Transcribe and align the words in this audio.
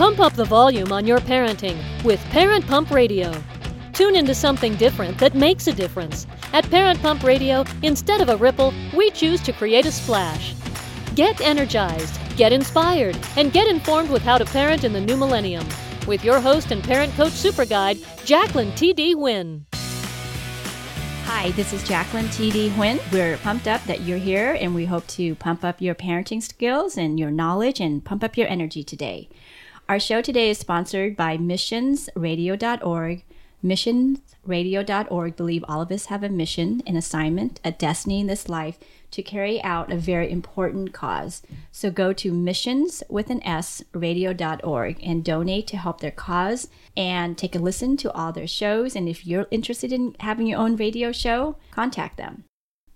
Pump 0.00 0.18
up 0.18 0.32
the 0.32 0.46
volume 0.46 0.92
on 0.92 1.06
your 1.06 1.18
parenting 1.18 1.76
with 2.04 2.24
Parent 2.30 2.66
Pump 2.66 2.90
Radio. 2.90 3.34
Tune 3.92 4.16
into 4.16 4.34
something 4.34 4.74
different 4.76 5.18
that 5.18 5.34
makes 5.34 5.66
a 5.66 5.74
difference. 5.74 6.26
At 6.54 6.70
Parent 6.70 7.02
Pump 7.02 7.22
Radio, 7.22 7.66
instead 7.82 8.22
of 8.22 8.30
a 8.30 8.36
ripple, 8.38 8.72
we 8.96 9.10
choose 9.10 9.42
to 9.42 9.52
create 9.52 9.84
a 9.84 9.92
splash. 9.92 10.54
Get 11.16 11.42
energized, 11.42 12.18
get 12.38 12.50
inspired, 12.50 13.18
and 13.36 13.52
get 13.52 13.68
informed 13.68 14.08
with 14.08 14.22
how 14.22 14.38
to 14.38 14.46
parent 14.46 14.84
in 14.84 14.94
the 14.94 15.02
new 15.02 15.18
millennium. 15.18 15.68
With 16.06 16.24
your 16.24 16.40
host 16.40 16.70
and 16.70 16.82
parent 16.82 17.12
coach 17.12 17.32
super 17.32 17.66
guide, 17.66 17.98
Jacqueline 18.24 18.74
T.D. 18.76 19.16
Wynn. 19.16 19.66
Hi, 21.24 21.50
this 21.50 21.74
is 21.74 21.86
Jacqueline 21.86 22.30
T.D. 22.30 22.70
Huynh. 22.70 23.00
We're 23.12 23.36
pumped 23.36 23.68
up 23.68 23.84
that 23.84 24.00
you're 24.00 24.16
here, 24.16 24.56
and 24.58 24.74
we 24.74 24.86
hope 24.86 25.06
to 25.08 25.34
pump 25.34 25.62
up 25.62 25.82
your 25.82 25.94
parenting 25.94 26.42
skills 26.42 26.96
and 26.96 27.20
your 27.20 27.30
knowledge 27.30 27.80
and 27.80 28.02
pump 28.02 28.24
up 28.24 28.38
your 28.38 28.48
energy 28.48 28.82
today. 28.82 29.28
Our 29.90 29.98
show 29.98 30.22
today 30.22 30.50
is 30.50 30.58
sponsored 30.58 31.16
by 31.16 31.36
missionsradio.org. 31.36 33.24
Missionsradio.org 33.64 35.36
believe 35.36 35.64
all 35.66 35.82
of 35.82 35.90
us 35.90 36.06
have 36.06 36.22
a 36.22 36.28
mission, 36.28 36.80
an 36.86 36.94
assignment, 36.94 37.58
a 37.64 37.72
destiny 37.72 38.20
in 38.20 38.28
this 38.28 38.48
life 38.48 38.78
to 39.10 39.20
carry 39.20 39.60
out 39.64 39.90
a 39.90 39.96
very 39.96 40.30
important 40.30 40.92
cause. 40.92 41.42
So 41.72 41.90
go 41.90 42.12
to 42.12 42.32
missions 42.32 43.02
with 43.08 43.30
an 43.30 43.42
S 43.42 43.82
radio.org 43.92 45.00
and 45.02 45.24
donate 45.24 45.66
to 45.66 45.76
help 45.76 46.00
their 46.00 46.12
cause 46.12 46.68
and 46.96 47.36
take 47.36 47.56
a 47.56 47.58
listen 47.58 47.96
to 47.96 48.12
all 48.12 48.30
their 48.30 48.46
shows. 48.46 48.94
And 48.94 49.08
if 49.08 49.26
you're 49.26 49.48
interested 49.50 49.92
in 49.92 50.14
having 50.20 50.46
your 50.46 50.60
own 50.60 50.76
radio 50.76 51.10
show, 51.10 51.56
contact 51.72 52.16
them. 52.16 52.44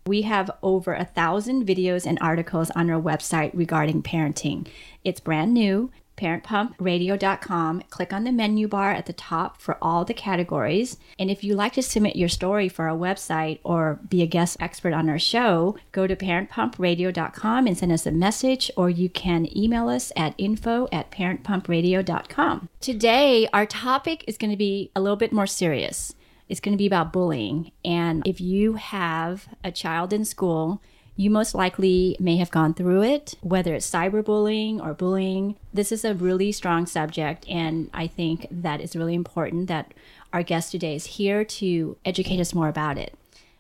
We 0.07 0.23
have 0.23 0.51
over 0.63 0.95
a 0.95 1.07
thousand 1.07 1.67
videos 1.67 2.07
and 2.07 2.19
articles 2.21 2.71
on 2.73 2.89
our 2.89 3.01
website 3.01 3.51
regarding 3.53 4.05
parenting. 4.05 4.69
It's 5.03 5.19
brand 5.19 5.55
new 5.55 5.91
parentpumpradio.com. 6.17 7.83
Click 7.91 8.13
on 8.13 8.25
the 8.25 8.33
menu 8.33 8.69
bar 8.69 8.93
at 8.93 9.07
the 9.07 9.13
top 9.13 9.61
for 9.61 9.79
all 9.81 10.05
the 10.05 10.15
categories. 10.15 10.97
And 11.19 11.31
if 11.31 11.45
you'd 11.45 11.57
like 11.57 11.73
to 11.75 11.83
submit 11.83 12.17
your 12.17 12.29
story 12.29 12.69
for 12.69 12.89
our 12.89 12.97
website 12.97 13.61
or 13.65 14.01
be 14.09 14.23
a 14.23 14.27
guest 14.27 14.57
expert 14.61 14.93
on 14.93 15.09
our 15.09 15.19
show, 15.19 15.77
go 15.93 16.07
to 16.07 16.17
parentpumpradio.com 16.17 17.67
and 17.67 17.77
send 17.77 17.93
us 17.93 18.07
a 18.07 18.11
message, 18.11 18.71
or 18.77 18.91
you 18.91 19.09
can 19.09 19.57
email 19.57 19.89
us 19.89 20.13
at 20.17 20.35
info 20.39 20.89
at 20.93 21.11
parentpumpradio.com. 21.11 22.69
Today, 22.81 23.49
our 23.53 23.67
topic 23.67 24.25
is 24.27 24.39
going 24.39 24.51
to 24.51 24.57
be 24.57 24.91
a 24.95 25.01
little 25.01 25.17
bit 25.17 25.33
more 25.33 25.47
serious. 25.47 26.15
It's 26.49 26.61
going 26.61 26.75
to 26.75 26.79
be 26.79 26.87
about 26.87 27.13
bullying. 27.13 27.73
And 27.85 28.23
if 28.27 28.41
you 28.41 28.75
have 28.75 29.49
a 29.63 29.73
child 29.73 30.13
in 30.13 30.25
school, 30.25 30.83
you 31.17 31.31
most 31.31 31.55
likely 31.55 32.17
may 32.19 32.37
have 32.37 32.51
gone 32.51 32.75
through 32.75 33.03
it, 33.03 33.35
whether 33.41 33.75
it's 33.75 33.91
cyberbullying 33.91 34.81
or 34.85 34.95
bullying. 34.95 35.57
This 35.73 35.93
is 35.93 36.05
a 36.05 36.15
really 36.15 36.51
strong 36.51 36.87
subject, 36.87 37.49
and 37.49 37.89
I 37.95 38.07
think 38.07 38.49
that 38.51 38.81
it's 38.81 38.97
really 38.97 39.15
important 39.15 39.69
that 39.69 39.95
our 40.33 40.43
guest 40.43 40.73
today 40.73 40.97
is 40.97 41.07
here 41.07 41.45
to 41.45 41.97
educate 42.05 42.41
us 42.41 42.55
more 42.55 42.69
about 42.69 42.99
it. 42.99 43.15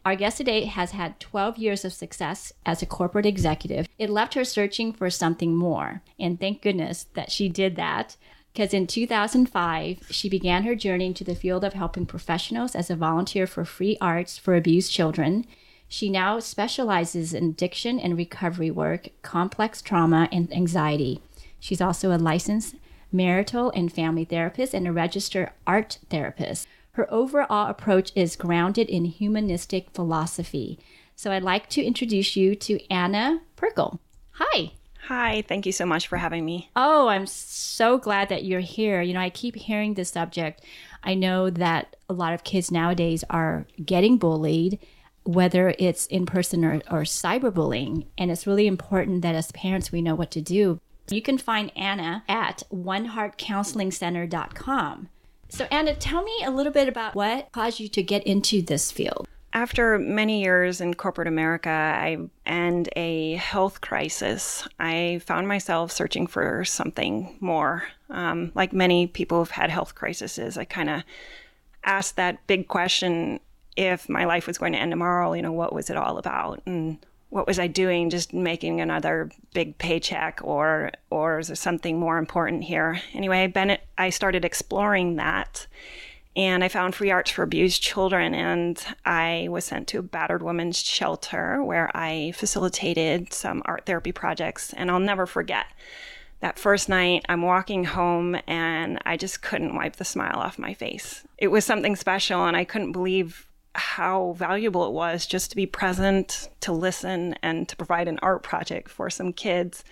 Our 0.05 0.17
guest 0.17 0.37
today 0.37 0.65
has 0.65 0.91
had 0.91 1.19
12 1.21 1.57
years 1.57 1.85
of 1.85 1.93
success 1.93 2.53
as 2.67 2.83
a 2.83 2.87
corporate 2.87 3.25
executive. 3.25 3.89
It 3.99 4.11
left 4.11 4.35
her 4.35 4.45
searching 4.45 4.93
for 4.93 5.09
something 5.09 5.57
more, 5.57 6.03
and 6.19 6.39
thank 6.39 6.61
goodness 6.61 7.07
that 7.15 7.31
she 7.31 7.49
did 7.49 7.77
that. 7.77 8.17
Because 8.53 8.75
in 8.75 8.87
2005, 8.87 10.07
she 10.11 10.29
began 10.29 10.65
her 10.65 10.75
journey 10.75 11.07
into 11.07 11.25
the 11.25 11.35
field 11.35 11.65
of 11.65 11.73
helping 11.73 12.07
professionals 12.07 12.75
as 12.75 12.91
a 12.91 12.97
volunteer 12.97 13.47
for 13.47 13.65
free 13.65 13.97
arts 14.01 14.39
for 14.39 14.55
abused 14.55 14.93
children. 14.93 15.47
She 15.89 16.09
now 16.09 16.39
specializes 16.41 17.35
in 17.35 17.51
addiction 17.51 18.01
and 18.01 18.17
recovery 18.17 18.71
work, 18.71 19.09
complex 19.23 19.81
trauma, 19.81 20.29
and 20.33 20.53
anxiety. 20.53 21.21
She's 21.61 21.81
also 21.81 22.11
a 22.11 22.19
licensed 22.19 22.75
marital 23.13 23.71
and 23.71 23.93
family 23.93 24.25
therapist 24.25 24.75
and 24.75 24.89
a 24.89 24.93
registered 24.93 25.51
art 25.67 25.99
therapist. 26.11 26.67
Her 26.93 27.13
overall 27.13 27.69
approach 27.69 28.13
is 28.15 28.37
grounded 28.37 28.89
in 28.89 29.05
humanistic 29.05 29.91
philosophy. 29.91 30.79
So 31.17 31.33
I'd 31.33 31.43
like 31.43 31.69
to 31.71 31.83
introduce 31.83 32.37
you 32.37 32.55
to 32.57 32.81
Anna 32.91 33.41
Perkel. 33.57 33.99
Hi. 34.33 34.73
Hi, 35.09 35.45
thank 35.47 35.67
you 35.67 35.73
so 35.73 35.85
much 35.85 36.09
for 36.09 36.17
having 36.17 36.45
me. 36.45 36.71
Oh, 36.75 37.09
I'm 37.09 37.27
so 37.27 37.99
glad 37.99 38.31
that 38.31 38.45
you're 38.45 38.61
here. 38.61 39.03
You 39.03 39.13
know, 39.13 39.21
I 39.21 39.31
keep 39.31 39.55
hearing 39.55 39.95
this 39.95 40.11
subject. 40.11 40.63
I 41.03 41.15
know 41.15 41.51
that 41.51 41.97
a 42.09 42.15
lot 42.15 42.33
of 42.33 42.43
kids 42.43 42.71
nowadays 42.71 43.23
are 43.29 43.67
getting 43.85 44.17
bullied 44.17 44.79
whether 45.25 45.75
it's 45.79 46.07
in 46.07 46.27
person 46.27 46.65
or, 46.65 46.75
or 46.91 47.03
cyberbullying. 47.03 48.07
And 48.17 48.31
it's 48.31 48.47
really 48.47 48.67
important 48.67 49.23
that 49.23 49.35
as 49.35 49.51
parents, 49.53 49.91
we 49.91 50.03
know 50.03 50.15
what 50.15 50.31
to 50.33 50.41
do. 50.41 50.81
You 51.11 51.23
can 51.23 51.39
find 51.39 51.73
Anna 51.77 52.23
at 52.29 52.63
oneheartcounselingcenter.com. 52.73 55.09
So, 55.51 55.67
Anna, 55.71 55.95
tell 55.95 56.23
me 56.23 56.33
a 56.45 56.51
little 56.51 56.73
bit 56.73 56.89
about 56.89 57.15
what 57.15 57.53
caused 57.53 57.79
you 57.79 57.89
to 57.89 58.03
get 58.03 58.23
into 58.25 58.63
this 58.63 58.91
field. 58.91 59.29
After 59.53 59.99
many 60.01 60.43
years 60.43 60.81
in 60.81 60.95
corporate 60.95 61.29
America 61.29 61.71
I, 61.71 62.17
and 62.45 62.89
a 62.97 63.35
health 63.35 63.81
crisis, 63.81 64.67
I 64.81 65.21
found 65.25 65.47
myself 65.47 65.93
searching 65.93 66.27
for 66.27 66.65
something 66.65 67.37
more. 67.39 67.85
Um, 68.11 68.51
like 68.57 68.73
many 68.73 69.07
people 69.07 69.39
who've 69.39 69.51
had 69.51 69.71
health 69.71 69.95
crises, 69.95 70.59
I 70.59 70.65
kind 70.65 70.91
of 70.91 71.05
asked 71.85 72.17
that 72.17 72.45
big 72.49 72.67
question 72.67 73.39
if 73.77 74.09
my 74.09 74.25
life 74.25 74.47
was 74.47 74.59
going 74.59 74.73
to 74.73 74.79
end 74.79 74.93
tomorrow, 74.93 75.33
you 75.33 75.43
know, 75.43 75.53
what 75.53 75.73
was 75.73 75.91
it 75.91 75.97
all 75.97 76.19
about? 76.19 76.63
And 76.67 76.99
what 77.31 77.47
was 77.47 77.59
I 77.59 77.67
doing? 77.67 78.11
Just 78.11 78.33
making 78.33 78.81
another 78.81 79.31
big 79.53 79.77
paycheck, 79.79 80.41
or 80.43 80.93
or 81.11 81.41
is 81.41 81.49
there 81.49 81.57
something 81.57 81.99
more 81.99 82.19
important 82.19 82.65
here? 82.65 83.01
Anyway, 83.13 83.49
Bennett, 83.49 83.85
I 83.99 84.11
started 84.11 84.45
exploring 84.45 85.17
that, 85.17 85.67
and 86.37 86.63
I 86.63 86.69
found 86.69 86.95
free 86.95 87.11
arts 87.11 87.33
for 87.33 87.43
abused 87.43 87.83
children, 87.83 88.35
and 88.35 88.81
I 89.05 89.49
was 89.51 89.65
sent 89.65 89.89
to 89.89 89.99
a 89.99 90.03
battered 90.03 90.45
women's 90.45 90.79
shelter 90.81 91.63
where 91.63 91.91
I 91.93 92.33
facilitated 92.37 93.33
some 93.33 93.63
art 93.65 93.85
therapy 93.87 94.13
projects, 94.13 94.73
and 94.73 94.91
I'll 94.91 95.01
never 95.01 95.27
forget. 95.27 95.67
That 96.39 96.59
first 96.59 96.89
night, 96.89 97.25
I'm 97.29 97.43
walking 97.43 97.85
home 97.85 98.37
and 98.47 98.99
I 99.07 99.17
just 99.17 99.41
couldn't 99.41 99.75
wipe 99.75 99.97
the 99.97 100.05
smile 100.05 100.37
off 100.37 100.59
my 100.59 100.75
face. 100.75 101.25
It 101.39 101.49
was 101.49 101.65
something 101.65 101.97
special, 101.97 102.45
and 102.45 102.57
I 102.57 102.65
couldn't 102.65 102.93
believe 102.93 103.49
how 103.75 104.35
valuable 104.39 104.87
it 104.87 104.93
was 104.93 105.27
just 105.27 105.51
to 105.51 105.57
be 105.57 105.67
present, 105.67 106.49
to 106.61 106.73
listen, 106.73 107.35
and 107.43 107.69
to 107.69 107.77
provide 107.77 108.09
an 108.09 108.19
art 108.23 108.43
project 108.43 108.89
for 108.89 109.11
some 109.11 109.33
kids 109.33 109.85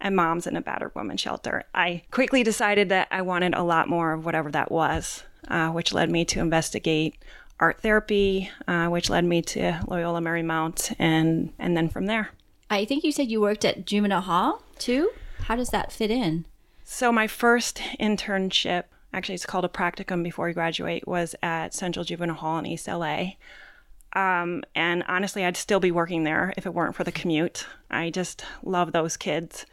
and 0.00 0.16
moms 0.16 0.46
in 0.46 0.56
a 0.56 0.60
battered 0.60 0.94
woman 0.94 1.16
shelter. 1.16 1.64
I 1.74 2.02
quickly 2.10 2.42
decided 2.42 2.88
that 2.90 3.08
I 3.10 3.22
wanted 3.22 3.54
a 3.54 3.62
lot 3.62 3.88
more 3.88 4.12
of 4.12 4.24
whatever 4.24 4.50
that 4.50 4.70
was, 4.70 5.22
uh, 5.48 5.70
which 5.70 5.92
led 5.92 6.10
me 6.10 6.24
to 6.26 6.40
investigate 6.40 7.16
art 7.58 7.80
therapy, 7.80 8.50
uh, 8.68 8.88
which 8.88 9.08
led 9.08 9.24
me 9.24 9.42
to 9.42 9.80
Loyola 9.86 10.20
Marymount, 10.20 10.94
and 10.98 11.52
and 11.58 11.76
then 11.76 11.88
from 11.88 12.06
there. 12.06 12.30
I 12.68 12.84
think 12.84 13.04
you 13.04 13.12
said 13.12 13.30
you 13.30 13.40
worked 13.40 13.64
at 13.64 13.86
Juvenile 13.86 14.22
Hall 14.22 14.62
too. 14.78 15.10
How 15.44 15.56
does 15.56 15.70
that 15.70 15.92
fit 15.92 16.10
in? 16.10 16.44
So 16.84 17.10
my 17.10 17.26
first 17.26 17.80
internship 17.98 18.84
actually 19.16 19.34
it's 19.34 19.46
called 19.46 19.64
a 19.64 19.68
practicum 19.68 20.22
before 20.22 20.48
you 20.48 20.54
graduate, 20.54 21.08
was 21.08 21.34
at 21.42 21.72
Central 21.74 22.04
Juvenile 22.04 22.36
Hall 22.36 22.58
in 22.58 22.66
East 22.66 22.86
LA. 22.86 23.32
Um, 24.12 24.62
and 24.74 25.02
honestly, 25.08 25.44
I'd 25.44 25.56
still 25.56 25.80
be 25.80 25.90
working 25.90 26.24
there 26.24 26.52
if 26.56 26.66
it 26.66 26.74
weren't 26.74 26.94
for 26.94 27.02
the 27.02 27.12
commute. 27.12 27.66
I 27.90 28.10
just 28.10 28.44
love 28.62 28.92
those 28.92 29.16
kids. 29.16 29.64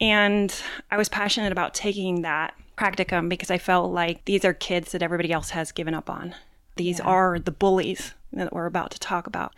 And 0.00 0.54
I 0.92 0.96
was 0.96 1.08
passionate 1.08 1.50
about 1.50 1.74
taking 1.74 2.22
that 2.22 2.54
practicum 2.76 3.28
because 3.28 3.50
I 3.50 3.58
felt 3.58 3.92
like 3.92 4.24
these 4.24 4.44
are 4.44 4.54
kids 4.54 4.92
that 4.92 5.02
everybody 5.02 5.32
else 5.32 5.50
has 5.50 5.72
given 5.72 5.94
up 5.94 6.08
on. 6.08 6.36
These 6.76 7.00
yeah. 7.00 7.06
are 7.06 7.38
the 7.40 7.50
bullies 7.50 8.14
that 8.32 8.52
we're 8.52 8.66
about 8.66 8.92
to 8.92 9.00
talk 9.00 9.26
about. 9.26 9.54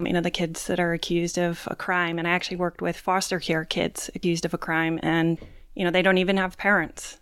You 0.00 0.12
know, 0.12 0.20
the 0.20 0.30
kids 0.30 0.66
that 0.66 0.80
are 0.80 0.92
accused 0.92 1.38
of 1.38 1.68
a 1.68 1.76
crime. 1.76 2.18
And 2.18 2.26
I 2.26 2.32
actually 2.32 2.56
worked 2.56 2.82
with 2.82 2.96
foster 2.96 3.38
care 3.38 3.64
kids 3.64 4.10
accused 4.14 4.44
of 4.44 4.52
a 4.52 4.58
crime, 4.58 4.98
and, 5.02 5.38
you 5.74 5.84
know, 5.84 5.90
they 5.90 6.02
don't 6.02 6.18
even 6.18 6.36
have 6.36 6.58
parents 6.58 7.18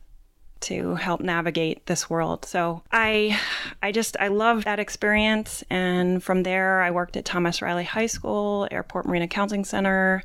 to 0.64 0.94
help 0.96 1.20
navigate 1.20 1.86
this 1.86 2.08
world. 2.10 2.44
So 2.44 2.82
I 2.92 3.38
I 3.82 3.92
just 3.92 4.16
I 4.18 4.28
love 4.28 4.64
that 4.64 4.78
experience 4.78 5.64
and 5.70 6.22
from 6.22 6.42
there 6.42 6.80
I 6.82 6.90
worked 6.90 7.16
at 7.16 7.24
Thomas 7.24 7.62
Riley 7.62 7.84
High 7.84 8.06
School, 8.06 8.68
Airport 8.70 9.06
Marina 9.06 9.28
Counseling 9.28 9.64
Center, 9.64 10.22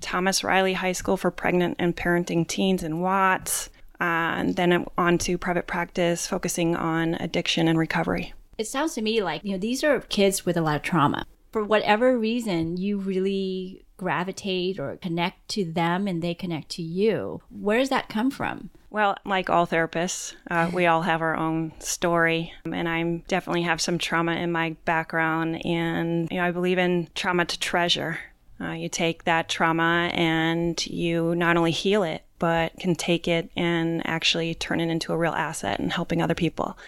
Thomas 0.00 0.44
Riley 0.44 0.74
High 0.74 0.92
School 0.92 1.16
for 1.16 1.30
pregnant 1.30 1.76
and 1.78 1.96
parenting 1.96 2.46
teens 2.46 2.82
in 2.82 3.00
Watts, 3.00 3.70
uh, 4.00 4.04
and 4.38 4.56
then 4.56 4.86
on 4.98 5.18
to 5.18 5.38
private 5.38 5.66
practice 5.66 6.26
focusing 6.26 6.76
on 6.76 7.14
addiction 7.14 7.68
and 7.68 7.78
recovery. 7.78 8.34
It 8.58 8.66
sounds 8.66 8.94
to 8.94 9.02
me 9.02 9.22
like, 9.22 9.44
you 9.44 9.52
know, 9.52 9.58
these 9.58 9.84
are 9.84 10.00
kids 10.00 10.46
with 10.46 10.56
a 10.56 10.62
lot 10.62 10.76
of 10.76 10.82
trauma. 10.82 11.26
For 11.52 11.64
whatever 11.64 12.18
reason, 12.18 12.76
you 12.76 12.98
really 12.98 13.84
gravitate 13.96 14.78
or 14.78 14.96
connect 14.96 15.48
to 15.48 15.64
them 15.64 16.06
and 16.06 16.22
they 16.22 16.34
connect 16.34 16.68
to 16.70 16.82
you. 16.82 17.40
Where 17.50 17.78
does 17.78 17.88
that 17.88 18.08
come 18.08 18.30
from? 18.30 18.70
Well, 18.96 19.18
like 19.26 19.50
all 19.50 19.66
therapists, 19.66 20.32
uh, 20.50 20.70
we 20.72 20.86
all 20.86 21.02
have 21.02 21.20
our 21.20 21.36
own 21.36 21.72
story, 21.80 22.54
and 22.64 22.88
I 22.88 23.22
definitely 23.28 23.64
have 23.64 23.78
some 23.78 23.98
trauma 23.98 24.32
in 24.36 24.50
my 24.50 24.74
background, 24.86 25.66
and 25.66 26.30
you 26.30 26.38
know, 26.38 26.44
I 26.44 26.50
believe 26.50 26.78
in 26.78 27.08
trauma 27.14 27.44
to 27.44 27.58
treasure. 27.58 28.18
Uh, 28.58 28.70
you 28.70 28.88
take 28.88 29.24
that 29.24 29.50
trauma 29.50 30.10
and 30.14 30.86
you 30.86 31.34
not 31.34 31.58
only 31.58 31.72
heal 31.72 32.04
it, 32.04 32.24
but 32.38 32.72
can 32.80 32.94
take 32.94 33.28
it 33.28 33.50
and 33.54 34.00
actually 34.06 34.54
turn 34.54 34.80
it 34.80 34.88
into 34.88 35.12
a 35.12 35.18
real 35.18 35.34
asset 35.34 35.78
and 35.78 35.92
helping 35.92 36.22
other 36.22 36.34
people. 36.34 36.78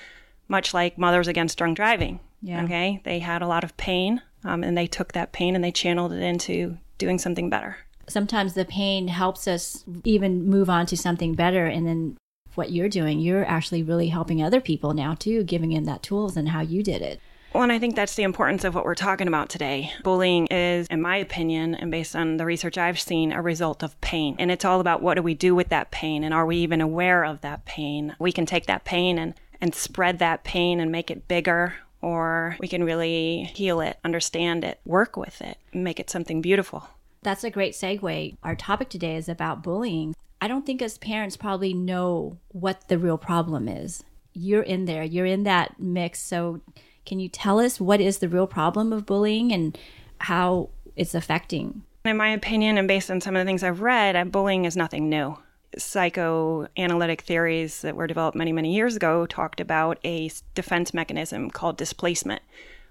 Much 0.49 0.73
like 0.73 0.97
Mothers 0.97 1.29
Against 1.29 1.59
Drunk 1.59 1.77
Driving. 1.77 2.21
Yeah. 2.41 2.65
Okay. 2.65 3.03
They 3.05 3.19
had 3.19 3.43
a 3.43 3.47
lot 3.47 3.65
of 3.65 3.77
pain 3.77 4.23
um, 4.45 4.65
and 4.65 4.79
they 4.79 4.87
took 4.87 5.13
that 5.13 5.33
pain 5.33 5.55
and 5.55 5.63
they 5.63 5.73
channeled 5.73 6.15
it 6.15 6.23
into 6.23 6.79
doing 6.97 7.19
something 7.19 7.51
better. 7.51 7.77
Sometimes 8.09 8.55
the 8.55 8.65
pain 8.65 9.09
helps 9.09 9.47
us 9.47 9.85
even 10.05 10.49
move 10.49 10.69
on 10.71 10.87
to 10.87 10.97
something 10.97 11.35
better. 11.35 11.67
And 11.67 11.87
then 11.87 12.17
what 12.55 12.73
you're 12.73 12.89
doing, 12.89 13.21
you're 13.21 13.45
actually 13.45 13.83
really 13.83 14.09
helping 14.09 14.43
other 14.43 14.61
people 14.61 14.93
now 14.93 15.15
too, 15.15 15.45
giving 15.45 15.71
them 15.71 15.85
that 15.85 16.03
tools 16.03 16.37
and 16.37 16.49
how 16.49 16.61
you 16.61 16.83
did 16.83 17.03
it. 17.03 17.21
Well, 17.55 17.63
and 17.63 17.73
I 17.73 17.79
think 17.79 17.97
that's 17.97 18.15
the 18.15 18.25
importance 18.25 18.65
of 18.65 18.75
what 18.75 18.85
we're 18.85 18.95
talking 18.95 19.27
about 19.27 19.49
today. 19.49 19.91
Bullying 20.05 20.47
is, 20.49 20.87
in 20.89 21.01
my 21.01 21.17
opinion, 21.17 21.75
and 21.75 21.91
based 21.91 22.15
on 22.15 22.37
the 22.37 22.45
research 22.45 22.77
I've 22.77 23.01
seen, 23.01 23.33
a 23.33 23.41
result 23.41 23.83
of 23.83 23.99
pain. 24.03 24.37
And 24.39 24.51
it's 24.51 24.67
all 24.67 24.81
about 24.81 25.03
what 25.03 25.15
do 25.15 25.23
we 25.23 25.35
do 25.35 25.55
with 25.55 25.71
that 25.71 25.91
pain 25.91 26.25
and 26.25 26.35
are 26.35 26.45
we 26.45 26.57
even 26.59 26.81
aware 26.81 27.25
of 27.25 27.41
that 27.41 27.65
pain? 27.65 28.15
We 28.19 28.33
can 28.33 28.45
take 28.45 28.67
that 28.67 28.85
pain 28.85 29.19
and, 29.19 29.35
and 29.61 29.75
spread 29.75 30.19
that 30.19 30.45
pain 30.45 30.79
and 30.79 30.93
make 30.93 31.11
it 31.11 31.27
bigger, 31.27 31.75
or 32.03 32.57
we 32.61 32.69
can 32.69 32.85
really 32.85 33.45
heal 33.55 33.81
it, 33.81 33.99
understand 34.05 34.63
it, 34.63 34.79
work 34.85 35.17
with 35.17 35.41
it, 35.41 35.57
make 35.73 35.99
it 35.99 36.11
something 36.11 36.43
beautiful. 36.43 36.89
That's 37.23 37.45
a 37.45 37.51
great 37.51 37.75
segue. 37.75 38.37
Our 38.43 38.55
topic 38.55 38.89
today 38.89 39.17
is 39.17 39.29
about 39.29 39.63
bullying. 39.63 40.15
I 40.41 40.49
don't 40.49 40.65
think 40.65 40.81
as 40.81 40.99
parents 40.99 41.37
probably 41.37 41.75
know 41.75 42.39
what 42.49 42.89
the 42.89 42.99
real 42.99 43.19
problem 43.19 43.69
is. 43.69 44.05
You're 44.33 44.63
in 44.63 44.85
there, 44.85 45.03
you're 45.03 45.27
in 45.27 45.43
that 45.45 45.81
mix. 45.81 46.21
So, 46.21 46.61
can 47.05 47.19
you 47.19 47.29
tell 47.29 47.59
us 47.59 47.81
what 47.81 48.01
is 48.01 48.19
the 48.19 48.29
real 48.29 48.47
problem 48.47 48.93
of 48.93 49.07
bullying 49.07 49.53
and 49.53 49.77
how 50.21 50.69
it's 50.95 51.15
affecting? 51.15 51.83
In 52.05 52.17
my 52.17 52.29
opinion, 52.29 52.79
and 52.79 52.87
based 52.87 53.11
on 53.11 53.21
some 53.21 53.35
of 53.35 53.41
the 53.41 53.45
things 53.45 53.63
I've 53.63 53.81
read, 53.81 54.15
uh, 54.15 54.25
bullying 54.25 54.65
is 54.65 54.77
nothing 54.77 55.09
new. 55.09 55.37
Psychoanalytic 55.77 57.23
theories 57.23 57.81
that 57.83 57.97
were 57.97 58.07
developed 58.07 58.37
many, 58.37 58.53
many 58.53 58.75
years 58.75 58.95
ago 58.95 59.27
talked 59.27 59.61
about 59.61 59.99
a 60.05 60.31
defense 60.55 60.95
mechanism 60.95 61.51
called 61.51 61.77
displacement, 61.77 62.43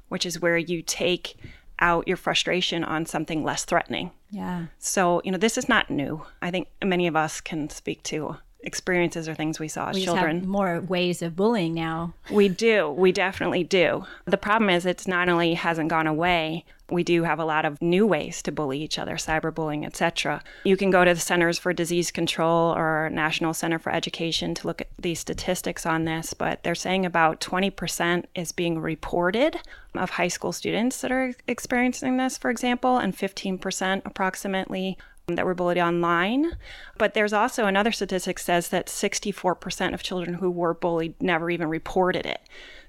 which 0.10 0.26
is 0.26 0.42
where 0.42 0.58
you 0.58 0.82
take 0.82 1.38
out 1.80 2.08
your 2.08 2.18
frustration 2.18 2.84
on 2.84 3.06
something 3.06 3.44
less 3.44 3.66
threatening. 3.66 4.12
Yeah. 4.30 4.68
So, 4.80 5.22
you 5.24 5.32
know, 5.32 5.38
this 5.38 5.58
is 5.58 5.70
not 5.70 5.90
new. 5.90 6.26
I 6.42 6.52
think 6.52 6.68
many 6.84 7.08
of 7.08 7.16
us 7.16 7.42
can 7.42 7.70
speak 7.70 8.04
to 8.04 8.38
experiences 8.62 9.30
or 9.30 9.36
things 9.36 9.60
we 9.60 9.68
saw 9.68 9.90
as 9.90 9.96
we 9.96 10.04
children. 10.04 10.40
have 10.40 10.48
more 10.48 10.82
ways 10.82 11.22
of 11.22 11.36
bullying 11.36 11.74
now. 11.74 12.14
We 12.32 12.50
do. 12.50 12.90
We 12.90 13.12
definitely 13.12 13.64
do. 13.64 14.06
The 14.26 14.38
problem 14.38 14.70
is 14.70 14.86
it's 14.86 15.08
not 15.08 15.30
only 15.30 15.54
hasn't 15.54 15.90
gone 15.90 16.08
away, 16.08 16.66
we 16.90 17.04
do 17.04 17.24
have 17.24 17.40
a 17.40 17.46
lot 17.46 17.66
of 17.66 17.82
new 17.82 18.08
ways 18.08 18.42
to 18.44 18.52
bully 18.52 18.82
each 18.82 18.98
other, 18.98 19.16
cyberbullying, 19.16 19.86
etc. 19.86 20.42
You 20.64 20.78
can 20.78 20.90
go 20.90 21.04
to 21.04 21.14
the 21.14 21.20
Centers 21.20 21.60
for 21.60 21.74
Disease 21.74 22.12
Control 22.12 22.74
or 22.74 23.10
National 23.12 23.54
Center 23.54 23.78
for 23.78 23.92
Education 23.92 24.54
to 24.56 24.68
look 24.68 24.82
at 24.82 24.88
these 24.98 25.20
statistics 25.20 25.86
on 25.86 26.06
this, 26.06 26.34
but 26.34 26.64
they're 26.64 26.76
saying 26.76 27.06
about 27.06 27.42
20% 27.42 28.26
is 28.36 28.52
being 28.54 28.80
reported 28.80 29.58
of 29.96 30.12
high 30.12 30.30
school 30.30 30.54
students 30.54 31.02
that 31.02 31.12
are 31.12 31.34
experiencing 31.48 32.18
this, 32.18 32.38
for 32.38 32.50
example, 32.50 32.98
and 32.98 33.18
15% 33.18 34.02
approximately 34.06 34.98
that 35.36 35.46
were 35.46 35.54
bullied 35.54 35.78
online. 35.78 36.54
But 36.98 37.14
there's 37.14 37.34
also 37.34 37.66
another 37.66 37.92
statistic 37.92 38.40
says 38.40 38.70
that 38.70 38.88
64% 38.88 39.94
of 39.94 40.02
children 40.02 40.36
who 40.36 40.50
were 40.50 40.74
bullied 40.74 41.22
never 41.22 41.50
even 41.50 41.68
reported 41.68 42.26
it. 42.26 42.40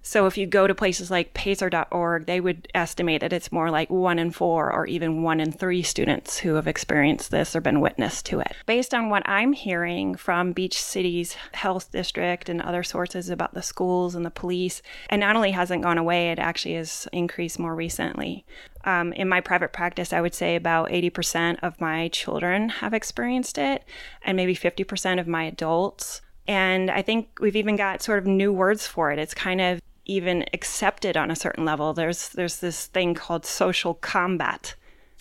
So 0.02 0.26
if 0.26 0.38
you 0.38 0.46
go 0.46 0.66
to 0.66 0.74
places 0.74 1.10
like 1.10 1.34
pacer.org, 1.34 2.26
they 2.26 2.40
would 2.40 2.68
estimate 2.74 3.20
that 3.20 3.32
it's 3.32 3.52
more 3.52 3.70
like 3.70 3.90
one 3.90 4.18
in 4.18 4.30
four 4.30 4.72
or 4.72 4.86
even 4.86 5.22
one 5.22 5.40
in 5.40 5.52
three 5.52 5.82
students 5.82 6.38
who 6.38 6.54
have 6.54 6.66
experienced 6.66 7.30
this 7.30 7.54
or 7.54 7.60
been 7.60 7.80
witness 7.80 8.22
to 8.22 8.40
it. 8.40 8.54
Based 8.66 8.94
on 8.94 9.10
what 9.10 9.28
I'm 9.28 9.52
hearing 9.52 10.14
from 10.14 10.52
Beach 10.52 10.80
Cities 10.80 11.36
health 11.52 11.90
district 11.92 12.48
and 12.48 12.62
other 12.62 12.82
sources 12.82 13.28
about 13.28 13.54
the 13.54 13.62
schools 13.62 14.14
and 14.14 14.24
the 14.24 14.30
police, 14.30 14.82
and 15.10 15.20
not 15.20 15.36
only 15.36 15.50
hasn't 15.50 15.82
gone 15.82 15.98
away, 15.98 16.30
it 16.30 16.38
actually 16.38 16.74
has 16.74 17.08
increased 17.12 17.58
more 17.58 17.74
recently. 17.74 18.44
Um, 18.84 19.12
in 19.12 19.28
my 19.28 19.40
private 19.40 19.72
practice, 19.72 20.12
I 20.12 20.20
would 20.20 20.34
say 20.34 20.56
about 20.56 20.88
80% 20.88 21.58
of 21.62 21.80
my 21.80 22.08
children 22.08 22.68
have 22.68 22.94
experienced 22.94 23.58
it, 23.58 23.84
and 24.22 24.36
maybe 24.36 24.54
50% 24.54 25.20
of 25.20 25.26
my 25.26 25.44
adults. 25.44 26.22
And 26.46 26.90
I 26.90 27.02
think 27.02 27.28
we've 27.40 27.56
even 27.56 27.76
got 27.76 28.00
sort 28.00 28.18
of 28.18 28.26
new 28.26 28.50
words 28.52 28.86
for 28.86 29.12
it. 29.12 29.18
It's 29.18 29.34
kind 29.34 29.60
of 29.60 29.80
even 30.08 30.44
accepted 30.52 31.16
on 31.16 31.30
a 31.30 31.36
certain 31.36 31.64
level. 31.64 31.92
There's 31.92 32.30
there's 32.30 32.58
this 32.58 32.86
thing 32.86 33.14
called 33.14 33.46
social 33.46 33.94
combat. 33.94 34.74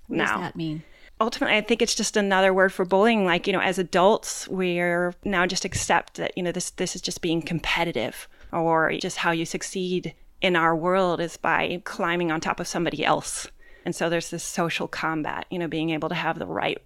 What 0.07 0.17
now. 0.17 0.33
does 0.33 0.41
that 0.41 0.55
mean? 0.55 0.83
Ultimately, 1.19 1.57
I 1.57 1.61
think 1.61 1.81
it's 1.81 1.95
just 1.95 2.15
another 2.15 2.53
word 2.53 2.71
for 2.71 2.85
bullying. 2.85 3.25
Like 3.25 3.45
you 3.45 3.53
know, 3.53 3.59
as 3.59 3.77
adults, 3.77 4.47
we're 4.47 5.13
now 5.23 5.45
just 5.45 5.65
accept 5.65 6.15
that 6.15 6.35
you 6.35 6.43
know 6.43 6.51
this 6.51 6.71
this 6.71 6.95
is 6.95 7.01
just 7.01 7.21
being 7.21 7.41
competitive, 7.41 8.27
or 8.51 8.93
just 8.93 9.17
how 9.17 9.31
you 9.31 9.45
succeed 9.45 10.15
in 10.41 10.55
our 10.55 10.75
world 10.75 11.19
is 11.19 11.37
by 11.37 11.81
climbing 11.83 12.31
on 12.31 12.39
top 12.39 12.59
of 12.59 12.67
somebody 12.67 13.03
else. 13.03 13.47
And 13.83 13.95
so 13.95 14.09
there's 14.09 14.29
this 14.29 14.43
social 14.43 14.87
combat. 14.87 15.45
You 15.49 15.59
know, 15.59 15.67
being 15.67 15.89
able 15.89 16.09
to 16.09 16.15
have 16.15 16.39
the 16.39 16.45
right 16.45 16.81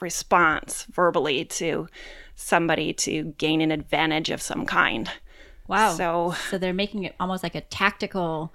response 0.00 0.84
verbally 0.90 1.44
to 1.44 1.88
somebody 2.34 2.92
to 2.92 3.34
gain 3.38 3.60
an 3.60 3.70
advantage 3.70 4.30
of 4.30 4.42
some 4.42 4.66
kind. 4.66 5.10
Wow. 5.68 5.94
So 5.94 6.34
So 6.50 6.58
they're 6.58 6.72
making 6.72 7.04
it 7.04 7.14
almost 7.18 7.42
like 7.42 7.54
a 7.54 7.60
tactical 7.62 8.52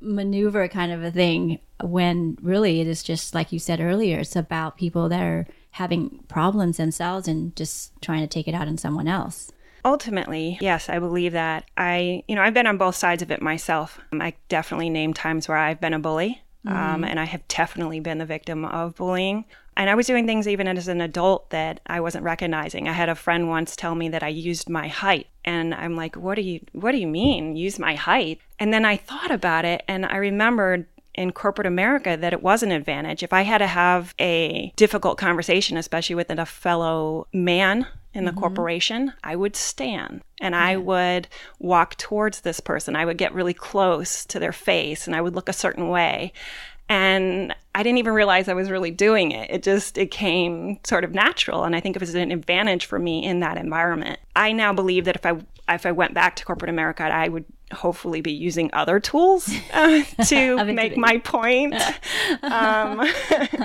maneuver 0.00 0.68
kind 0.68 0.92
of 0.92 1.02
a 1.02 1.10
thing 1.10 1.58
when 1.82 2.38
really 2.40 2.80
it 2.80 2.86
is 2.86 3.02
just 3.02 3.34
like 3.34 3.52
you 3.52 3.58
said 3.58 3.80
earlier, 3.80 4.20
it's 4.20 4.36
about 4.36 4.76
people 4.76 5.08
that 5.08 5.22
are 5.22 5.46
having 5.72 6.24
problems 6.28 6.76
themselves 6.76 7.28
and 7.28 7.54
just 7.56 7.92
trying 8.00 8.20
to 8.20 8.26
take 8.26 8.48
it 8.48 8.54
out 8.54 8.68
on 8.68 8.76
someone 8.78 9.08
else. 9.08 9.52
ultimately, 9.84 10.58
yes, 10.60 10.88
I 10.88 10.98
believe 10.98 11.32
that. 11.32 11.64
I, 11.76 12.22
you 12.28 12.34
know, 12.34 12.42
I've 12.42 12.54
been 12.54 12.66
on 12.66 12.78
both 12.78 12.96
sides 12.96 13.22
of 13.22 13.30
it 13.30 13.40
myself. 13.40 13.98
Um, 14.12 14.20
I 14.20 14.34
definitely 14.48 14.90
name 14.90 15.14
times 15.14 15.48
where 15.48 15.56
I've 15.56 15.80
been 15.80 15.94
a 15.94 15.98
bully, 15.98 16.42
um, 16.66 17.04
and 17.04 17.18
I 17.18 17.24
have 17.24 17.46
definitely 17.48 18.00
been 18.00 18.18
the 18.18 18.26
victim 18.26 18.64
of 18.64 18.96
bullying. 18.96 19.44
And 19.78 19.88
I 19.88 19.94
was 19.94 20.08
doing 20.08 20.26
things 20.26 20.48
even 20.48 20.66
as 20.66 20.88
an 20.88 21.00
adult 21.00 21.50
that 21.50 21.80
I 21.86 22.00
wasn't 22.00 22.24
recognizing. 22.24 22.88
I 22.88 22.92
had 22.92 23.08
a 23.08 23.14
friend 23.14 23.48
once 23.48 23.76
tell 23.76 23.94
me 23.94 24.08
that 24.08 24.24
I 24.24 24.28
used 24.28 24.68
my 24.68 24.88
height, 24.88 25.28
and 25.44 25.72
I'm 25.72 25.94
like, 25.94 26.16
"What 26.16 26.34
do 26.34 26.42
you 26.42 26.60
What 26.72 26.92
do 26.92 26.98
you 26.98 27.06
mean, 27.06 27.54
use 27.54 27.78
my 27.78 27.94
height?" 27.94 28.40
And 28.58 28.74
then 28.74 28.84
I 28.84 28.96
thought 28.96 29.30
about 29.30 29.64
it, 29.64 29.84
and 29.86 30.04
I 30.04 30.16
remembered 30.16 30.86
in 31.14 31.32
corporate 31.32 31.66
America 31.66 32.16
that 32.16 32.32
it 32.32 32.42
was 32.42 32.62
an 32.62 32.72
advantage. 32.72 33.22
If 33.22 33.32
I 33.32 33.42
had 33.42 33.58
to 33.58 33.66
have 33.66 34.14
a 34.20 34.72
difficult 34.76 35.16
conversation, 35.16 35.76
especially 35.76 36.14
with 36.14 36.30
a 36.30 36.46
fellow 36.46 37.26
man 37.32 37.86
in 38.14 38.24
the 38.24 38.30
mm-hmm. 38.30 38.40
corporation, 38.40 39.12
I 39.24 39.36
would 39.36 39.56
stand 39.56 40.22
and 40.40 40.54
I 40.54 40.76
would 40.76 41.28
walk 41.58 41.96
towards 41.96 42.40
this 42.40 42.60
person. 42.60 42.94
I 42.94 43.04
would 43.04 43.18
get 43.18 43.34
really 43.34 43.54
close 43.54 44.24
to 44.26 44.38
their 44.38 44.52
face 44.52 45.06
and 45.06 45.16
I 45.16 45.20
would 45.20 45.34
look 45.34 45.48
a 45.48 45.52
certain 45.52 45.88
way. 45.88 46.32
And 46.88 47.54
I 47.74 47.82
didn't 47.82 47.98
even 47.98 48.14
realize 48.14 48.48
I 48.48 48.54
was 48.54 48.70
really 48.70 48.90
doing 48.90 49.30
it. 49.32 49.50
It 49.50 49.62
just 49.62 49.98
it 49.98 50.10
came 50.10 50.78
sort 50.84 51.04
of 51.04 51.12
natural 51.12 51.64
and 51.64 51.76
I 51.76 51.80
think 51.80 51.96
it 51.96 52.00
was 52.00 52.14
an 52.14 52.32
advantage 52.32 52.86
for 52.86 52.98
me 52.98 53.24
in 53.24 53.40
that 53.40 53.56
environment. 53.56 54.18
I 54.34 54.52
now 54.52 54.72
believe 54.72 55.04
that 55.04 55.16
if 55.16 55.26
I 55.26 55.36
if 55.68 55.84
I 55.84 55.92
went 55.92 56.14
back 56.14 56.36
to 56.36 56.44
corporate 56.44 56.70
America, 56.70 57.04
I 57.04 57.28
would 57.28 57.44
hopefully 57.72 58.20
be 58.20 58.32
using 58.32 58.70
other 58.72 58.98
tools 58.98 59.52
uh, 59.72 60.02
to 60.26 60.64
make 60.64 60.96
my 60.96 61.18
point. 61.18 61.74
um, 62.42 63.06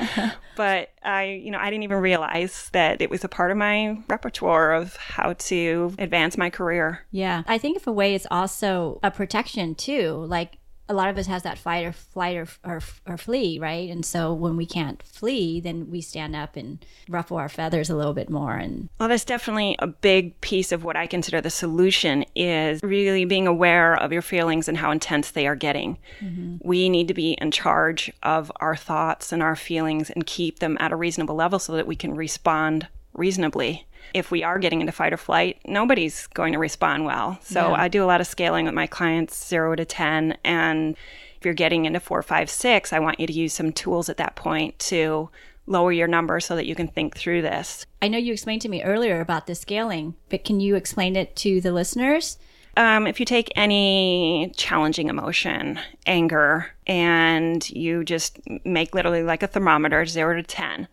but 0.55 0.89
I, 1.03 1.41
you 1.43 1.51
know, 1.51 1.57
I 1.57 1.69
didn't 1.69 1.83
even 1.83 1.99
realize 1.99 2.69
that 2.73 3.01
it 3.01 3.09
was 3.09 3.23
a 3.23 3.29
part 3.29 3.51
of 3.51 3.57
my 3.57 3.97
repertoire 4.07 4.73
of 4.73 4.95
how 4.97 5.33
to 5.33 5.95
advance 5.97 6.37
my 6.37 6.49
career. 6.49 7.05
Yeah. 7.11 7.43
I 7.47 7.57
think 7.57 7.77
if 7.77 7.87
a 7.87 7.91
way 7.91 8.13
it's 8.13 8.27
also 8.29 8.99
a 9.03 9.11
protection 9.11 9.75
too. 9.75 10.25
Like 10.27 10.57
a 10.89 10.93
lot 10.93 11.09
of 11.09 11.17
us 11.17 11.27
has 11.27 11.43
that 11.43 11.57
fight 11.57 11.85
or 11.85 11.93
flight 11.93 12.35
or, 12.35 12.47
or, 12.63 12.81
or 13.07 13.17
flee, 13.17 13.57
right? 13.57 13.89
And 13.89 14.05
so 14.05 14.33
when 14.33 14.57
we 14.57 14.65
can't 14.65 15.01
flee, 15.03 15.61
then 15.61 15.89
we 15.89 16.01
stand 16.01 16.35
up 16.35 16.57
and 16.57 16.85
ruffle 17.07 17.37
our 17.37 17.47
feathers 17.47 17.89
a 17.89 17.95
little 17.95 18.13
bit 18.13 18.29
more. 18.29 18.55
And 18.55 18.89
Well, 18.99 19.07
that's 19.07 19.23
definitely 19.23 19.77
a 19.79 19.87
big 19.87 20.39
piece 20.41 20.71
of 20.71 20.83
what 20.83 20.97
I 20.97 21.07
consider 21.07 21.39
the 21.39 21.49
solution 21.49 22.25
is 22.35 22.81
really 22.83 23.23
being 23.23 23.47
aware 23.47 23.95
of 23.95 24.11
your 24.11 24.21
feelings 24.21 24.67
and 24.67 24.77
how 24.77 24.91
intense 24.91 25.31
they 25.31 25.47
are 25.47 25.55
getting. 25.55 25.97
Mm-hmm. 26.19 26.57
We 26.67 26.89
need 26.89 27.07
to 27.07 27.13
be 27.13 27.33
in 27.33 27.51
charge 27.51 28.11
of 28.21 28.51
our 28.57 28.75
thoughts 28.75 29.31
and 29.31 29.41
our 29.41 29.55
feelings 29.55 30.09
and 30.09 30.25
keep 30.25 30.59
them 30.59 30.77
at 30.81 30.91
a 30.91 30.97
reasonable 30.97 31.35
level 31.35 31.59
so 31.59 31.73
that 31.73 31.87
we 31.87 31.95
can 31.95 32.13
respond 32.13 32.87
reasonably. 33.13 33.87
If 34.13 34.31
we 34.31 34.43
are 34.43 34.59
getting 34.59 34.81
into 34.81 34.91
fight 34.91 35.13
or 35.13 35.17
flight, 35.17 35.59
nobody's 35.65 36.27
going 36.27 36.53
to 36.53 36.59
respond 36.59 37.05
well. 37.05 37.39
So 37.41 37.69
Yeah. 37.69 37.81
I 37.81 37.87
do 37.87 38.03
a 38.03 38.05
lot 38.05 38.21
of 38.21 38.27
scaling 38.27 38.65
with 38.65 38.73
my 38.73 38.87
clients, 38.87 39.47
zero 39.47 39.75
to 39.75 39.85
10. 39.85 40.37
And 40.43 40.95
if 41.37 41.45
you're 41.45 41.53
getting 41.53 41.85
into 41.85 41.99
four, 41.99 42.21
five, 42.23 42.49
six, 42.49 42.93
I 42.93 42.99
want 42.99 43.19
you 43.19 43.27
to 43.27 43.33
use 43.33 43.53
some 43.53 43.71
tools 43.71 44.09
at 44.09 44.17
that 44.17 44.35
point 44.35 44.77
to 44.79 45.29
lower 45.65 45.91
your 45.91 46.07
number 46.07 46.39
so 46.39 46.55
that 46.55 46.65
you 46.65 46.75
can 46.75 46.87
think 46.87 47.15
through 47.15 47.41
this. 47.41 47.85
I 48.01 48.07
know 48.09 48.17
you 48.17 48.33
explained 48.33 48.61
to 48.63 48.69
me 48.69 48.83
earlier 48.83 49.21
about 49.21 49.47
the 49.47 49.55
scaling, 49.55 50.15
but 50.29 50.43
can 50.43 50.59
you 50.59 50.75
explain 50.75 51.15
it 51.15 51.35
to 51.37 51.61
the 51.61 51.71
listeners? 51.71 52.37
Um, 52.75 53.05
if 53.05 53.19
you 53.19 53.25
take 53.25 53.51
any 53.55 54.51
challenging 54.57 55.07
emotion, 55.07 55.79
anger, 56.07 56.71
and 56.87 57.67
you 57.69 58.03
just 58.03 58.39
make 58.65 58.95
literally 58.95 59.21
like 59.23 59.43
a 59.43 59.47
thermometer, 59.47 60.05
zero 60.05 60.35
to 60.35 60.43
10. 60.43 60.87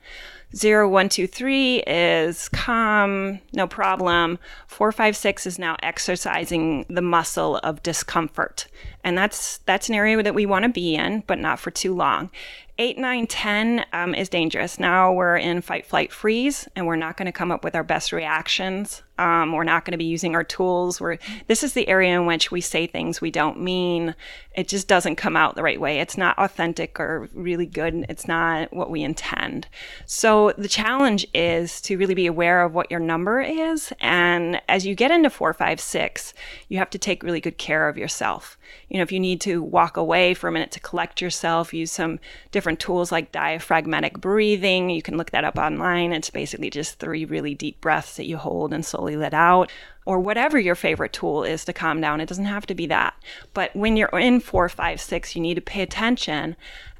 Zero, 0.54 0.88
one, 0.88 1.08
two, 1.08 1.28
three 1.28 1.78
is 1.86 2.48
calm, 2.48 3.40
no 3.52 3.68
problem. 3.68 4.38
Four, 4.66 4.90
five, 4.90 5.16
six 5.16 5.46
is 5.46 5.58
now 5.58 5.76
exercising 5.82 6.86
the 6.88 7.02
muscle 7.02 7.58
of 7.58 7.82
discomfort. 7.82 8.66
And 9.04 9.16
that's 9.16 9.58
that's 9.58 9.88
an 9.88 9.94
area 9.94 10.22
that 10.22 10.34
we 10.34 10.46
want 10.46 10.64
to 10.64 10.68
be 10.68 10.94
in, 10.94 11.24
but 11.26 11.38
not 11.38 11.58
for 11.58 11.70
too 11.70 11.94
long. 11.94 12.30
8, 12.80 12.96
9, 12.96 13.26
10 13.26 13.84
um, 13.92 14.14
is 14.14 14.30
dangerous. 14.30 14.80
Now 14.80 15.12
we're 15.12 15.36
in 15.36 15.60
fight, 15.60 15.84
flight, 15.84 16.10
freeze, 16.10 16.66
and 16.74 16.86
we're 16.86 16.96
not 16.96 17.18
going 17.18 17.26
to 17.26 17.32
come 17.32 17.52
up 17.52 17.62
with 17.62 17.74
our 17.74 17.84
best 17.84 18.10
reactions. 18.10 19.02
Um, 19.18 19.52
we're 19.52 19.64
not 19.64 19.84
going 19.84 19.92
to 19.92 19.98
be 19.98 20.06
using 20.06 20.34
our 20.34 20.44
tools. 20.44 20.98
We're, 20.98 21.18
this 21.46 21.62
is 21.62 21.74
the 21.74 21.86
area 21.88 22.18
in 22.18 22.24
which 22.24 22.50
we 22.50 22.62
say 22.62 22.86
things 22.86 23.20
we 23.20 23.30
don't 23.30 23.60
mean. 23.60 24.14
It 24.54 24.66
just 24.66 24.88
doesn't 24.88 25.16
come 25.16 25.36
out 25.36 25.56
the 25.56 25.62
right 25.62 25.78
way. 25.78 26.00
It's 26.00 26.16
not 26.16 26.38
authentic 26.38 26.98
or 26.98 27.28
really 27.34 27.66
good. 27.66 28.06
It's 28.08 28.26
not 28.26 28.72
what 28.72 28.90
we 28.90 29.02
intend. 29.02 29.68
So 30.06 30.54
the 30.56 30.68
challenge 30.68 31.26
is 31.34 31.82
to 31.82 31.98
really 31.98 32.14
be 32.14 32.26
aware 32.26 32.62
of 32.62 32.72
what 32.72 32.90
your 32.90 33.00
number 33.00 33.42
is. 33.42 33.92
And 34.00 34.62
as 34.70 34.86
you 34.86 34.94
get 34.94 35.10
into 35.10 35.28
four, 35.28 35.52
five, 35.52 35.80
six, 35.80 36.32
you 36.70 36.78
have 36.78 36.88
to 36.88 36.98
take 36.98 37.22
really 37.22 37.42
good 37.42 37.58
care 37.58 37.90
of 37.90 37.98
yourself. 37.98 38.56
You 38.90 38.96
know, 38.96 39.02
if 39.02 39.12
you 39.12 39.20
need 39.20 39.40
to 39.42 39.62
walk 39.62 39.96
away 39.96 40.34
for 40.34 40.48
a 40.48 40.52
minute 40.52 40.72
to 40.72 40.80
collect 40.80 41.20
yourself, 41.20 41.72
use 41.72 41.92
some 41.92 42.18
different 42.50 42.80
tools 42.80 43.12
like 43.12 43.32
diaphragmatic 43.32 44.20
breathing. 44.20 44.90
You 44.90 45.00
can 45.00 45.16
look 45.16 45.30
that 45.30 45.44
up 45.44 45.56
online. 45.56 46.12
It's 46.12 46.28
basically 46.28 46.70
just 46.70 46.98
three 46.98 47.24
really 47.24 47.54
deep 47.54 47.80
breaths 47.80 48.16
that 48.16 48.26
you 48.26 48.36
hold 48.36 48.72
and 48.72 48.84
slowly 48.84 49.16
let 49.16 49.32
out 49.32 49.70
or 50.06 50.18
whatever 50.18 50.58
your 50.58 50.74
favorite 50.74 51.12
tool 51.12 51.44
is 51.44 51.64
to 51.64 51.72
calm 51.72 52.00
down. 52.00 52.20
It 52.20 52.28
doesn't 52.28 52.46
have 52.46 52.66
to 52.66 52.74
be 52.74 52.86
that. 52.86 53.14
But 53.54 53.74
when 53.76 53.96
you're 53.96 54.08
in 54.08 54.40
four, 54.40 54.68
five, 54.68 55.00
six, 55.00 55.36
you 55.36 55.40
need 55.40 55.54
to 55.54 55.60
pay 55.60 55.82
attention 55.82 56.56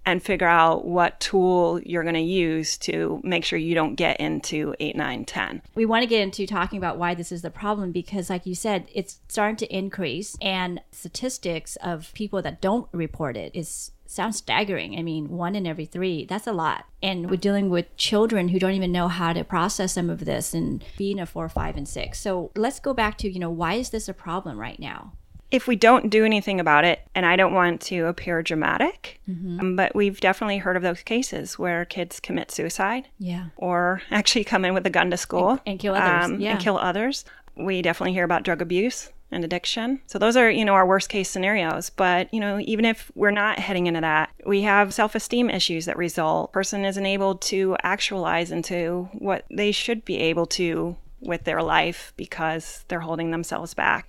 and 0.06 0.22
figure 0.22 0.48
out 0.48 0.86
what 0.86 1.20
tool 1.20 1.80
you're 1.82 2.02
going 2.02 2.14
to 2.14 2.20
use 2.20 2.76
to 2.78 3.20
make 3.22 3.44
sure 3.44 3.58
you 3.58 3.74
don't 3.74 3.94
get 3.94 4.18
into 4.20 4.74
8 4.80 4.96
9 4.96 5.24
10 5.24 5.62
we 5.74 5.84
want 5.84 6.02
to 6.02 6.06
get 6.06 6.22
into 6.22 6.46
talking 6.46 6.78
about 6.78 6.98
why 6.98 7.14
this 7.14 7.32
is 7.32 7.42
the 7.42 7.50
problem 7.50 7.92
because 7.92 8.30
like 8.30 8.46
you 8.46 8.54
said 8.54 8.88
it's 8.92 9.20
starting 9.28 9.56
to 9.56 9.74
increase 9.74 10.36
and 10.40 10.80
statistics 10.92 11.76
of 11.76 12.12
people 12.14 12.42
that 12.42 12.60
don't 12.60 12.88
report 12.92 13.36
it 13.36 13.54
is 13.54 13.92
sounds 14.10 14.38
staggering. 14.38 14.98
I 14.98 15.02
mean, 15.02 15.28
one 15.28 15.54
in 15.54 15.66
every 15.66 15.86
three, 15.86 16.24
that's 16.24 16.48
a 16.48 16.52
lot. 16.52 16.84
And 17.00 17.30
we're 17.30 17.36
dealing 17.36 17.70
with 17.70 17.96
children 17.96 18.48
who 18.48 18.58
don't 18.58 18.72
even 18.72 18.90
know 18.90 19.06
how 19.06 19.32
to 19.32 19.44
process 19.44 19.92
some 19.92 20.10
of 20.10 20.24
this 20.24 20.52
and 20.52 20.84
being 20.98 21.20
a 21.20 21.26
four, 21.26 21.48
five, 21.48 21.76
and 21.76 21.88
six. 21.88 22.18
So 22.18 22.50
let's 22.56 22.80
go 22.80 22.92
back 22.92 23.18
to, 23.18 23.30
you 23.30 23.38
know, 23.38 23.50
why 23.50 23.74
is 23.74 23.90
this 23.90 24.08
a 24.08 24.14
problem 24.14 24.58
right 24.58 24.80
now? 24.80 25.12
If 25.50 25.66
we 25.66 25.76
don't 25.76 26.10
do 26.10 26.24
anything 26.24 26.60
about 26.60 26.84
it, 26.84 27.00
and 27.14 27.26
I 27.26 27.36
don't 27.36 27.52
want 27.52 27.80
to 27.82 28.06
appear 28.06 28.42
dramatic, 28.42 29.20
mm-hmm. 29.28 29.60
um, 29.60 29.76
but 29.76 29.94
we've 29.94 30.20
definitely 30.20 30.58
heard 30.58 30.76
of 30.76 30.82
those 30.82 31.02
cases 31.02 31.58
where 31.58 31.84
kids 31.84 32.20
commit 32.20 32.50
suicide. 32.50 33.08
Yeah. 33.18 33.46
Or 33.56 34.02
actually 34.10 34.44
come 34.44 34.64
in 34.64 34.74
with 34.74 34.86
a 34.86 34.90
gun 34.90 35.10
to 35.10 35.16
school 35.16 35.50
and, 35.50 35.60
and 35.66 35.78
kill 35.78 35.94
others. 35.94 36.24
Um, 36.30 36.40
yeah. 36.40 36.52
And 36.52 36.60
kill 36.60 36.78
others. 36.78 37.24
We 37.56 37.82
definitely 37.82 38.12
hear 38.12 38.24
about 38.24 38.44
drug 38.44 38.62
abuse 38.62 39.10
and 39.32 39.44
addiction. 39.44 40.00
So 40.06 40.18
those 40.18 40.36
are, 40.36 40.50
you 40.50 40.64
know, 40.64 40.74
our 40.74 40.86
worst 40.86 41.08
case 41.08 41.28
scenarios. 41.28 41.90
But, 41.90 42.32
you 42.32 42.40
know, 42.40 42.60
even 42.60 42.84
if 42.84 43.10
we're 43.14 43.30
not 43.30 43.58
heading 43.58 43.86
into 43.86 44.00
that, 44.00 44.30
we 44.46 44.62
have 44.62 44.94
self-esteem 44.94 45.50
issues 45.50 45.86
that 45.86 45.96
result. 45.96 46.52
Person 46.52 46.84
isn't 46.84 47.06
able 47.06 47.36
to 47.36 47.76
actualize 47.82 48.50
into 48.50 49.08
what 49.12 49.44
they 49.50 49.72
should 49.72 50.04
be 50.04 50.18
able 50.18 50.46
to 50.46 50.96
with 51.20 51.44
their 51.44 51.62
life 51.62 52.12
because 52.16 52.84
they're 52.88 53.00
holding 53.00 53.30
themselves 53.30 53.74
back 53.74 54.08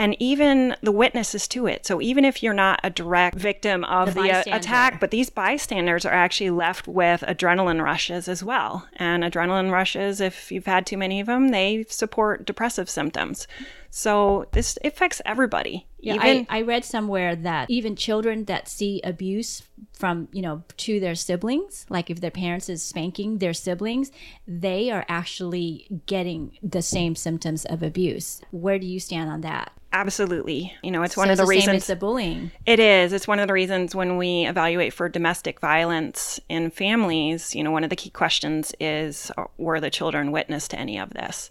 and 0.00 0.16
even 0.18 0.74
the 0.80 0.90
witnesses 0.90 1.46
to 1.46 1.66
it. 1.66 1.84
So 1.84 2.00
even 2.00 2.24
if 2.24 2.42
you're 2.42 2.54
not 2.54 2.80
a 2.82 2.88
direct 2.88 3.36
victim 3.36 3.84
of 3.84 4.14
the, 4.14 4.22
the 4.22 4.50
uh, 4.50 4.56
attack, 4.56 4.98
but 4.98 5.10
these 5.10 5.28
bystanders 5.28 6.06
are 6.06 6.12
actually 6.12 6.48
left 6.48 6.88
with 6.88 7.22
adrenaline 7.28 7.84
rushes 7.84 8.26
as 8.26 8.42
well. 8.42 8.88
And 8.96 9.22
adrenaline 9.22 9.70
rushes, 9.70 10.18
if 10.22 10.50
you've 10.50 10.64
had 10.64 10.86
too 10.86 10.96
many 10.96 11.20
of 11.20 11.26
them, 11.26 11.48
they 11.48 11.84
support 11.90 12.46
depressive 12.46 12.88
symptoms. 12.88 13.46
So 13.90 14.46
this 14.52 14.78
affects 14.84 15.20
everybody. 15.26 15.86
Yeah, 15.98 16.14
even, 16.14 16.46
I, 16.48 16.58
I 16.58 16.62
read 16.62 16.84
somewhere 16.84 17.36
that 17.36 17.68
even 17.68 17.96
children 17.96 18.44
that 18.46 18.68
see 18.68 19.00
abuse 19.04 19.62
from, 19.92 20.28
you 20.32 20.40
know, 20.40 20.62
to 20.78 21.00
their 21.00 21.14
siblings, 21.14 21.84
like 21.90 22.08
if 22.08 22.20
their 22.20 22.30
parents 22.30 22.68
is 22.68 22.82
spanking 22.82 23.38
their 23.38 23.52
siblings, 23.52 24.10
they 24.46 24.90
are 24.90 25.04
actually 25.08 25.86
getting 26.06 26.56
the 26.62 26.82
same 26.82 27.14
symptoms 27.16 27.64
of 27.66 27.82
abuse. 27.82 28.40
Where 28.50 28.78
do 28.78 28.86
you 28.86 29.00
stand 29.00 29.28
on 29.28 29.42
that? 29.42 29.72
Absolutely. 29.92 30.72
You 30.82 30.92
know, 30.92 31.02
it's 31.02 31.16
one 31.16 31.26
so 31.26 31.32
of 31.32 31.38
the, 31.38 31.42
the 31.42 31.48
reasons. 31.48 31.78
it's 31.78 31.86
the 31.88 31.96
bullying. 31.96 32.52
It 32.64 32.78
is. 32.78 33.12
It's 33.12 33.26
one 33.26 33.40
of 33.40 33.48
the 33.48 33.52
reasons 33.52 33.94
when 33.94 34.16
we 34.16 34.46
evaluate 34.46 34.94
for 34.94 35.08
domestic 35.08 35.60
violence 35.60 36.38
in 36.48 36.70
families, 36.70 37.54
you 37.54 37.64
know, 37.64 37.72
one 37.72 37.82
of 37.82 37.90
the 37.90 37.96
key 37.96 38.10
questions 38.10 38.72
is 38.78 39.32
uh, 39.36 39.44
were 39.58 39.80
the 39.80 39.90
children 39.90 40.30
witness 40.30 40.68
to 40.68 40.78
any 40.78 40.98
of 40.98 41.10
this? 41.10 41.50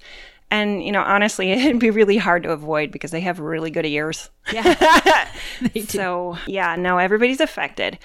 And, 0.51 0.83
you 0.83 0.91
know, 0.91 1.01
honestly, 1.01 1.51
it'd 1.51 1.79
be 1.79 1.91
really 1.91 2.17
hard 2.17 2.43
to 2.43 2.51
avoid 2.51 2.91
because 2.91 3.11
they 3.11 3.21
have 3.21 3.39
really 3.39 3.71
good 3.71 3.85
ears. 3.85 4.29
Yeah. 4.51 5.29
so, 5.87 6.37
yeah, 6.47 6.75
no, 6.75 6.97
everybody's 6.97 7.39
affected. 7.39 7.99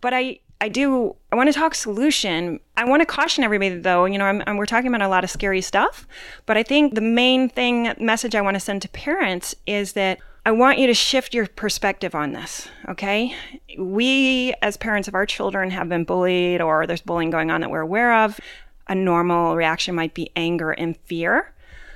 But 0.00 0.12
I, 0.12 0.40
I 0.60 0.68
do, 0.68 1.16
I 1.32 1.36
want 1.36 1.48
to 1.48 1.52
talk 1.52 1.74
solution. 1.74 2.60
I 2.76 2.84
want 2.84 3.00
to 3.00 3.06
caution 3.06 3.44
everybody 3.44 3.76
though, 3.76 4.04
you 4.04 4.18
know, 4.18 4.26
I'm, 4.26 4.42
I'm, 4.46 4.56
we're 4.56 4.66
talking 4.66 4.88
about 4.88 5.02
a 5.02 5.08
lot 5.08 5.24
of 5.24 5.30
scary 5.30 5.60
stuff, 5.60 6.06
but 6.46 6.56
I 6.56 6.62
think 6.62 6.94
the 6.94 7.00
main 7.00 7.48
thing, 7.48 7.92
message 7.98 8.34
I 8.34 8.40
want 8.40 8.54
to 8.54 8.60
send 8.60 8.82
to 8.82 8.88
parents 8.88 9.54
is 9.66 9.92
that 9.92 10.18
I 10.46 10.52
want 10.52 10.78
you 10.78 10.86
to 10.86 10.94
shift 10.94 11.32
your 11.32 11.46
perspective 11.46 12.14
on 12.14 12.32
this, 12.32 12.68
okay? 12.88 13.34
We, 13.78 14.52
as 14.60 14.76
parents 14.76 15.08
of 15.08 15.14
our 15.14 15.24
children, 15.24 15.70
have 15.70 15.88
been 15.88 16.04
bullied 16.04 16.60
or 16.60 16.86
there's 16.86 17.00
bullying 17.00 17.30
going 17.30 17.50
on 17.50 17.62
that 17.62 17.70
we're 17.70 17.80
aware 17.80 18.24
of. 18.24 18.38
A 18.86 18.94
normal 18.94 19.56
reaction 19.56 19.94
might 19.94 20.12
be 20.12 20.30
anger 20.36 20.72
and 20.72 20.98
fear. 20.98 21.53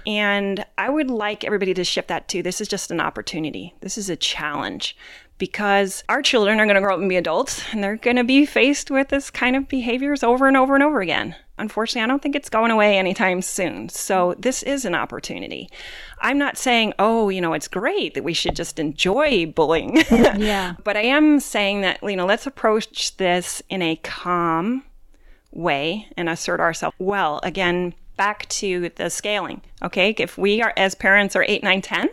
And 0.09 0.65
I 0.79 0.89
would 0.89 1.11
like 1.11 1.45
everybody 1.45 1.75
to 1.75 1.85
shift 1.85 2.09
that 2.09 2.29
too. 2.29 2.43
This 2.43 2.63
is 2.63 2.67
just 2.67 2.91
an 2.91 2.99
opportunity. 2.99 3.75
This 3.81 3.99
is 3.99 4.09
a 4.09 4.17
challenge 4.17 4.97
because 5.37 6.03
our 6.09 6.23
children 6.23 6.59
are 6.59 6.65
going 6.65 6.77
to 6.77 6.81
grow 6.81 6.95
up 6.95 7.01
and 7.01 7.11
be 7.11 7.17
adults 7.17 7.63
and 7.73 7.85
they're 7.85 7.97
going 7.97 8.17
to 8.17 8.25
be 8.25 8.47
faced 8.47 8.91
with 8.91 9.09
this 9.09 9.31
kind 9.31 9.55
of 9.55 9.69
behaviors 9.69 10.23
over 10.23 10.49
and 10.49 10.57
over 10.57 10.75
and 10.75 10.83
over 10.83 11.03
again. 11.03 11.37
Unfortunately, 11.59 12.03
I 12.03 12.07
don't 12.07 12.23
think 12.23 12.35
it's 12.35 12.49
going 12.49 12.71
away 12.71 12.97
anytime 12.97 13.43
soon. 13.43 13.91
So, 13.91 14.35
this 14.39 14.63
is 14.63 14.87
an 14.87 14.95
opportunity. 14.95 15.69
I'm 16.21 16.39
not 16.39 16.57
saying, 16.57 16.95
oh, 16.99 17.29
you 17.29 17.43
know, 17.43 17.53
it's 17.53 17.69
great 17.69 18.15
that 18.15 18.25
we 18.25 18.33
should 18.33 18.57
just 18.57 18.79
enjoy 18.79 19.45
bullying. 19.47 19.97
yeah. 20.11 20.75
but 20.85 20.97
I 20.97 21.03
am 21.03 21.39
saying 21.39 21.83
that, 21.83 21.99
you 22.03 22.17
know, 22.17 22.27
let's 22.27 22.47
approach 22.47 23.17
this 23.19 23.61
in 23.69 23.83
a 23.83 23.97
calm 23.97 24.85
way 25.51 26.09
and 26.17 26.29
assert 26.29 26.61
ourselves 26.61 26.97
well. 26.99 27.41
Again, 27.43 27.93
back 28.19 28.47
to 28.49 28.91
the 28.97 29.09
scaling. 29.09 29.63
Okay. 29.83 30.15
If 30.19 30.37
we 30.37 30.61
are, 30.61 30.75
as 30.77 30.95
parents, 30.95 31.35
are 31.35 31.45
8, 31.49 31.63
9, 31.63 31.81
10, 31.81 32.11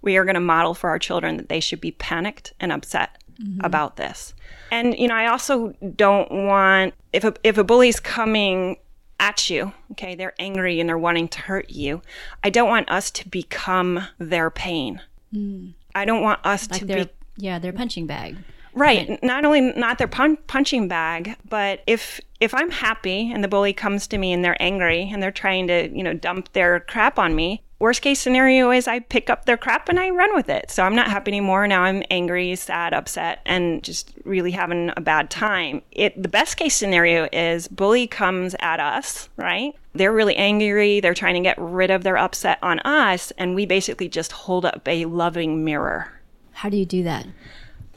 we 0.00 0.16
are 0.16 0.24
going 0.24 0.34
to 0.34 0.40
model 0.40 0.72
for 0.72 0.88
our 0.88 0.98
children 0.98 1.36
that 1.36 1.50
they 1.50 1.60
should 1.60 1.82
be 1.82 1.90
panicked 1.90 2.54
and 2.58 2.72
upset 2.72 3.22
mm-hmm. 3.38 3.60
about 3.62 3.96
this. 3.96 4.32
And 4.70 4.98
you 4.98 5.08
know, 5.08 5.14
I 5.14 5.26
also 5.26 5.74
don't 5.96 6.30
want 6.30 6.94
if 7.12 7.24
a 7.24 7.34
if 7.42 7.58
a 7.58 7.64
bully's 7.64 8.00
coming 8.00 8.76
at 9.20 9.50
you, 9.50 9.72
okay, 9.92 10.14
they're 10.14 10.34
angry 10.38 10.78
and 10.78 10.88
they're 10.88 10.98
wanting 10.98 11.28
to 11.28 11.40
hurt 11.40 11.70
you. 11.70 12.02
I 12.44 12.50
don't 12.50 12.68
want 12.68 12.90
us 12.90 13.10
to 13.12 13.28
become 13.28 14.06
their 14.18 14.50
pain. 14.50 15.00
Mm. 15.34 15.74
I 15.94 16.04
don't 16.04 16.22
want 16.22 16.44
us 16.44 16.70
like 16.70 16.80
to 16.80 16.86
be 16.86 17.08
yeah, 17.36 17.58
their 17.58 17.72
punching 17.72 18.06
bag. 18.06 18.36
Right. 18.78 19.20
Not 19.24 19.44
only 19.44 19.60
not 19.60 19.98
their 19.98 20.06
pun- 20.06 20.38
punching 20.46 20.86
bag, 20.86 21.36
but 21.48 21.82
if 21.88 22.20
if 22.38 22.54
I'm 22.54 22.70
happy 22.70 23.32
and 23.32 23.42
the 23.42 23.48
bully 23.48 23.72
comes 23.72 24.06
to 24.06 24.18
me 24.18 24.32
and 24.32 24.44
they're 24.44 24.60
angry 24.62 25.10
and 25.12 25.20
they're 25.20 25.32
trying 25.32 25.66
to, 25.66 25.88
you 25.88 26.04
know, 26.04 26.14
dump 26.14 26.52
their 26.52 26.78
crap 26.80 27.18
on 27.18 27.34
me, 27.34 27.64
worst 27.80 28.02
case 28.02 28.20
scenario 28.20 28.70
is 28.70 28.86
I 28.86 29.00
pick 29.00 29.28
up 29.28 29.44
their 29.44 29.56
crap 29.56 29.88
and 29.88 29.98
I 29.98 30.10
run 30.10 30.32
with 30.32 30.48
it. 30.48 30.70
So 30.70 30.84
I'm 30.84 30.94
not 30.94 31.08
happy 31.08 31.32
anymore. 31.32 31.66
Now 31.66 31.82
I'm 31.82 32.04
angry, 32.08 32.54
sad, 32.54 32.94
upset, 32.94 33.40
and 33.44 33.82
just 33.82 34.12
really 34.24 34.52
having 34.52 34.92
a 34.96 35.00
bad 35.00 35.28
time. 35.28 35.82
It 35.90 36.22
the 36.22 36.28
best 36.28 36.56
case 36.56 36.76
scenario 36.76 37.28
is 37.32 37.66
bully 37.66 38.06
comes 38.06 38.54
at 38.60 38.78
us, 38.78 39.28
right? 39.36 39.74
They're 39.92 40.12
really 40.12 40.36
angry, 40.36 41.00
they're 41.00 41.14
trying 41.14 41.34
to 41.34 41.40
get 41.40 41.58
rid 41.58 41.90
of 41.90 42.04
their 42.04 42.16
upset 42.16 42.60
on 42.62 42.78
us, 42.80 43.32
and 43.32 43.56
we 43.56 43.66
basically 43.66 44.08
just 44.08 44.30
hold 44.30 44.64
up 44.64 44.86
a 44.86 45.04
loving 45.06 45.64
mirror. 45.64 46.12
How 46.52 46.68
do 46.68 46.76
you 46.76 46.86
do 46.86 47.02
that? 47.02 47.26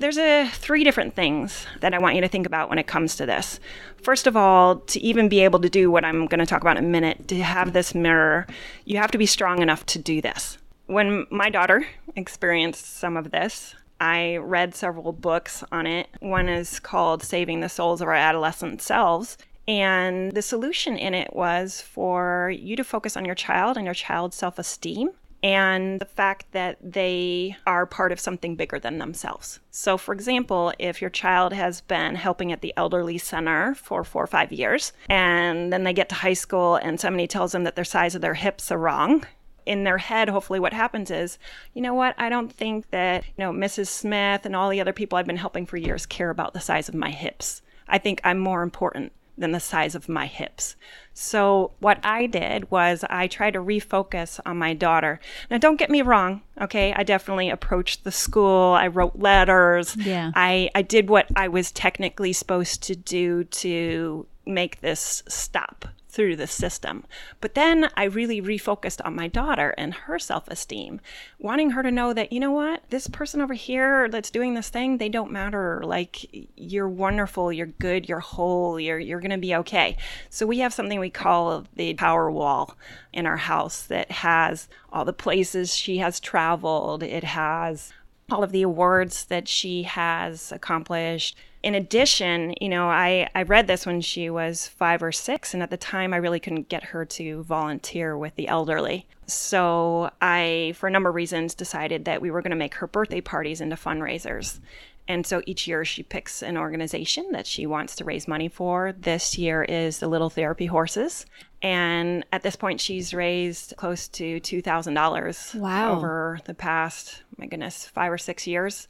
There's 0.01 0.17
a 0.17 0.50
three 0.50 0.84
different 0.84 1.13
things 1.13 1.67
that 1.79 1.93
I 1.93 2.00
want 2.00 2.15
you 2.15 2.22
to 2.22 2.27
think 2.27 2.48
about 2.48 2.70
when 2.70 2.79
it 2.79 2.88
comes 2.88 3.15
to 3.17 3.27
this. 3.27 3.60
First 4.01 4.25
of 4.25 4.36
all, 4.36 4.77
to 4.77 5.00
even 5.00 5.29
be 5.29 5.41
able 5.41 5.60
to 5.60 5.70
do 5.70 5.91
what 5.91 6.03
I'm 6.03 6.25
going 6.25 6.39
to 6.39 6.46
talk 6.48 6.62
about 6.62 6.77
in 6.77 6.86
a 6.86 6.88
minute, 6.88 7.27
to 7.27 7.43
have 7.43 7.72
this 7.72 7.93
mirror, 7.93 8.48
you 8.84 8.98
have 8.98 9.12
to 9.12 9.20
be 9.20 9.27
strong 9.27 9.62
enough 9.62 9.86
to 9.86 10.00
do 10.00 10.20
this. 10.20 10.58
When 10.88 11.27
my 11.29 11.51
daughter 11.51 11.86
experienced 12.15 12.98
some 12.98 13.15
of 13.15 13.29
this, 13.29 13.75
I 14.00 14.38
read 14.38 14.74
several 14.74 15.13
books 15.13 15.63
on 15.72 15.86
it. 15.86 16.08
One 16.20 16.50
is 16.50 16.79
called 16.79 17.22
Saving 17.22 17.60
the 17.60 17.70
Souls 17.70 18.01
of 18.01 18.08
Our 18.08 18.15
Adolescent 18.15 18.81
Selves. 18.81 19.38
And 19.67 20.31
the 20.31 20.41
solution 20.41 20.98
in 20.98 21.13
it 21.13 21.36
was 21.36 21.79
for 21.79 22.51
you 22.58 22.75
to 22.75 22.84
focus 22.84 23.15
on 23.15 23.25
your 23.25 23.36
child 23.36 23.77
and 23.77 23.86
your 23.86 23.93
child's 23.93 24.36
self 24.36 24.58
esteem 24.58 25.12
and 25.43 26.00
the 26.00 26.05
fact 26.05 26.51
that 26.51 26.77
they 26.81 27.55
are 27.65 27.86
part 27.86 28.12
of 28.12 28.19
something 28.19 28.55
bigger 28.55 28.79
than 28.79 29.00
themselves. 29.00 29.60
So, 29.71 29.98
for 29.98 30.13
example, 30.13 30.74
if 30.77 31.01
your 31.01 31.10
child 31.10 31.53
has 31.53 31.81
been 31.81 32.15
helping 32.15 32.51
at 32.51 32.62
the 32.62 32.74
elderly 32.77 33.17
center 33.17 33.75
for 33.75 34.03
four 34.03 34.24
or 34.24 34.27
five 34.27 34.51
years, 34.51 34.93
and 35.10 35.74
then 35.74 35.83
they 35.83 35.93
get 35.93 36.10
to 36.10 36.15
high 36.15 36.33
school 36.33 36.75
and 36.75 37.00
somebody 37.00 37.27
tells 37.27 37.51
them 37.51 37.63
that 37.63 37.75
their 37.75 37.86
size 37.86 38.15
of 38.15 38.21
their 38.21 38.36
hips 38.36 38.71
are 38.71 38.77
wrong, 38.77 39.25
in 39.65 39.83
their 39.83 40.00
head, 40.00 40.29
hopefully, 40.29 40.60
what 40.60 40.74
happens 40.74 41.12
is, 41.12 41.38
you 41.74 41.81
know 41.81 41.93
what? 41.93 42.15
I 42.17 42.29
don't 42.29 42.51
think 42.51 42.89
that, 42.89 43.24
you 43.25 43.33
know, 43.38 43.51
Mrs. 43.51 43.88
Smith 43.88 44.45
and 44.45 44.55
all 44.55 44.69
the 44.69 44.81
other 44.81 44.93
people 44.93 45.17
I've 45.17 45.27
been 45.27 45.38
helping 45.38 45.65
for 45.65 45.77
years 45.77 46.05
care 46.05 46.29
about 46.29 46.53
the 46.53 46.60
size 46.60 46.89
of 46.89 46.95
my 46.95 47.12
hips. 47.12 47.62
I 47.88 47.98
think 47.98 48.21
I'm 48.24 48.39
more 48.39 48.63
important 48.63 49.12
than 49.38 49.52
the 49.52 49.60
size 49.60 49.96
of 49.96 50.10
my 50.10 50.26
hips. 50.26 50.76
So, 51.14 51.72
what 51.80 52.00
I 52.04 52.26
did 52.26 52.72
was 52.72 53.04
I 53.10 53.28
tried 53.28 53.52
to 53.52 53.60
refocus 53.60 54.40
on 54.46 54.58
my 54.58 54.74
daughter. 54.74 55.20
Now, 55.50 55.58
don't 55.58 55.78
get 55.78 55.90
me 55.90 56.02
wrong, 56.02 56.42
okay? 56.60 56.94
I 56.94 57.04
definitely 57.04 57.50
approached 57.50 58.04
the 58.04 58.12
school. 58.12 58.74
I 58.74 58.88
wrote 58.88 59.18
letters. 59.18 59.96
Yeah. 59.98 60.32
I, 60.36 60.70
I 60.74 60.82
did 60.82 61.10
what 61.10 61.28
I 61.36 61.50
was 61.50 61.72
technically 61.72 62.34
supposed 62.34 62.84
to 62.84 62.96
do 62.96 63.44
to 63.46 64.26
make 64.46 64.82
this 64.82 65.24
stop 65.28 65.86
through 66.12 66.36
the 66.36 66.48
system. 66.48 67.06
But 67.39 67.56
then 67.56 67.89
I 67.96 68.03
really 68.03 68.41
refocused 68.41 69.03
on 69.06 69.15
my 69.15 69.27
daughter 69.27 69.74
and 69.77 69.94
her 69.94 70.20
self 70.20 70.48
esteem, 70.50 71.00
wanting 71.39 71.72
her 71.72 71.82
to 71.82 71.91
know 71.91 72.13
that, 72.13 72.34
you 72.34 72.39
know 72.39 72.51
what, 72.51 72.84
this 72.89 73.08
person 73.08 73.41
over 73.41 73.53
here 73.53 74.10
that's 74.10 74.30
doing 74.30 74.53
this 74.53 74.70
thing, 74.70 74.98
they 74.98 75.10
don't 75.10 75.32
matter. 75.32 75.82
Like, 75.84 76.50
you're 76.56 76.89
wonderful, 76.89 77.51
you're 77.51 77.68
good, 77.68 78.10
you're 78.10 78.20
whole, 78.20 78.80
you're, 78.80 79.00
you're 79.00 79.22
going 79.22 79.32
to 79.32 79.38
be 79.38 79.56
okay. 79.56 79.98
So 80.30 80.46
we 80.46 80.60
have 80.60 80.74
something 80.74 81.00
we 81.00 81.10
call 81.10 81.65
the 81.75 81.94
power 81.94 82.30
wall 82.30 82.77
in 83.13 83.25
our 83.25 83.38
house 83.38 83.84
that 83.84 84.12
has 84.12 84.68
all 84.91 85.06
the 85.06 85.13
places 85.13 85.74
she 85.74 85.98
has 86.00 86.20
traveled, 86.20 87.03
it 87.03 87.24
has 87.24 87.94
all 88.30 88.44
of 88.44 88.51
the 88.51 88.62
awards 88.62 89.25
that 89.25 89.48
she 89.48 89.84
has 89.84 90.51
accomplished 90.51 91.38
in 91.63 91.75
addition, 91.75 92.56
you 92.60 92.70
know, 92.70 92.89
I, 92.89 93.30
I 93.36 93.44
read 93.44 93.68
this 93.68 93.86
when 93.86 94.01
she 94.01 94.30
was 94.30 94.68
five 94.68 95.03
or 95.03 95.12
six, 95.12 95.53
and 95.53 95.62
at 95.62 95.70
the 95.70 95.77
time 95.77 96.13
I 96.13 96.18
really 96.18 96.39
couldn't 96.39 96.70
get 96.70 96.86
her 96.86 97.06
to 97.06 97.44
volunteer 97.44 98.18
with 98.18 98.36
the 98.36 98.48
elderly. 98.48 99.08
So 99.27 100.12
I, 100.22 100.74
for 100.75 100.88
a 100.88 100.91
number 100.91 101.10
of 101.10 101.15
reasons, 101.15 101.53
decided 101.53 102.06
that 102.06 102.22
we 102.22 102.32
were 102.32 102.41
going 102.41 102.51
to 102.51 102.58
make 102.58 102.75
her 102.75 102.88
birthday 102.88 103.22
parties 103.22 103.62
into 103.62 103.75
fundraisers. 103.75 104.60
And 105.08 105.25
so 105.25 105.41
each 105.46 105.68
year 105.68 105.84
she 105.84 106.03
picks 106.03 106.41
an 106.41 106.58
organization 106.58 107.32
that 107.32 107.46
she 107.46 107.65
wants 107.65 107.96
to 107.98 108.06
raise 108.06 108.27
money 108.27 108.48
for. 108.48 108.94
This 108.98 109.38
year 109.38 109.63
is 109.63 110.00
the 110.00 110.08
Little 110.08 110.30
Therapy 110.30 110.68
Horses. 110.68 111.25
And 111.62 112.25
at 112.32 112.44
this 112.44 112.56
point, 112.56 112.82
she's 112.82 113.13
raised 113.13 113.75
close 113.77 114.08
to 114.10 114.39
$2,000 114.39 115.56
wow. 115.56 115.96
over 115.96 116.39
the 116.46 116.53
past, 116.53 117.24
my 117.38 117.46
goodness, 117.46 117.86
five 117.86 118.12
or 118.12 118.18
six 118.18 118.48
years. 118.48 118.88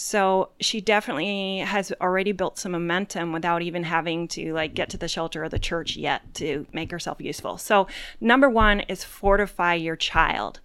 So 0.00 0.50
she 0.60 0.80
definitely 0.80 1.58
has 1.58 1.92
already 2.00 2.30
built 2.30 2.56
some 2.56 2.70
momentum 2.70 3.32
without 3.32 3.62
even 3.62 3.82
having 3.82 4.28
to 4.28 4.54
like 4.54 4.72
get 4.72 4.90
to 4.90 4.96
the 4.96 5.08
shelter 5.08 5.42
or 5.42 5.48
the 5.48 5.58
church 5.58 5.96
yet 5.96 6.22
to 6.34 6.68
make 6.72 6.92
herself 6.92 7.20
useful. 7.20 7.58
So 7.58 7.88
number 8.20 8.48
one 8.48 8.78
is 8.82 9.02
fortify 9.02 9.74
your 9.74 9.96
child. 9.96 10.60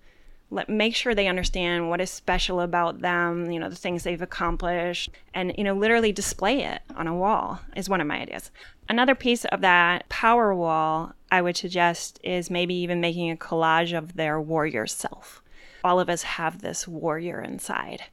Let 0.52 0.70
make 0.70 0.96
sure 0.96 1.16
they 1.16 1.28
understand 1.28 1.90
what 1.90 2.00
is 2.00 2.12
special 2.12 2.62
about 2.62 3.00
them, 3.00 3.50
you 3.50 3.60
know, 3.60 3.70
the 3.70 3.76
things 3.76 4.04
they've 4.04 4.22
accomplished, 4.22 5.10
and 5.34 5.52
you 5.58 5.64
know, 5.64 5.74
literally 5.74 6.12
display 6.12 6.64
it 6.66 6.84
on 6.96 7.08
a 7.08 7.16
wall 7.16 7.60
is 7.76 7.90
one 7.90 8.02
of 8.02 8.06
my 8.06 8.20
ideas. 8.20 8.52
Another 8.88 9.16
piece 9.16 9.46
of 9.46 9.62
that 9.62 10.08
power 10.10 10.54
wall 10.54 11.14
I 11.32 11.42
would 11.42 11.58
suggest 11.58 12.20
is 12.24 12.52
maybe 12.52 12.76
even 12.76 13.02
making 13.02 13.32
a 13.32 13.36
collage 13.36 13.98
of 13.98 14.16
their 14.16 14.40
warrior 14.40 14.86
self 14.86 15.42
all 15.84 16.00
of 16.00 16.10
us 16.10 16.24
have 16.24 16.62
this 16.62 16.88
warrior 16.88 17.42
inside 17.42 18.04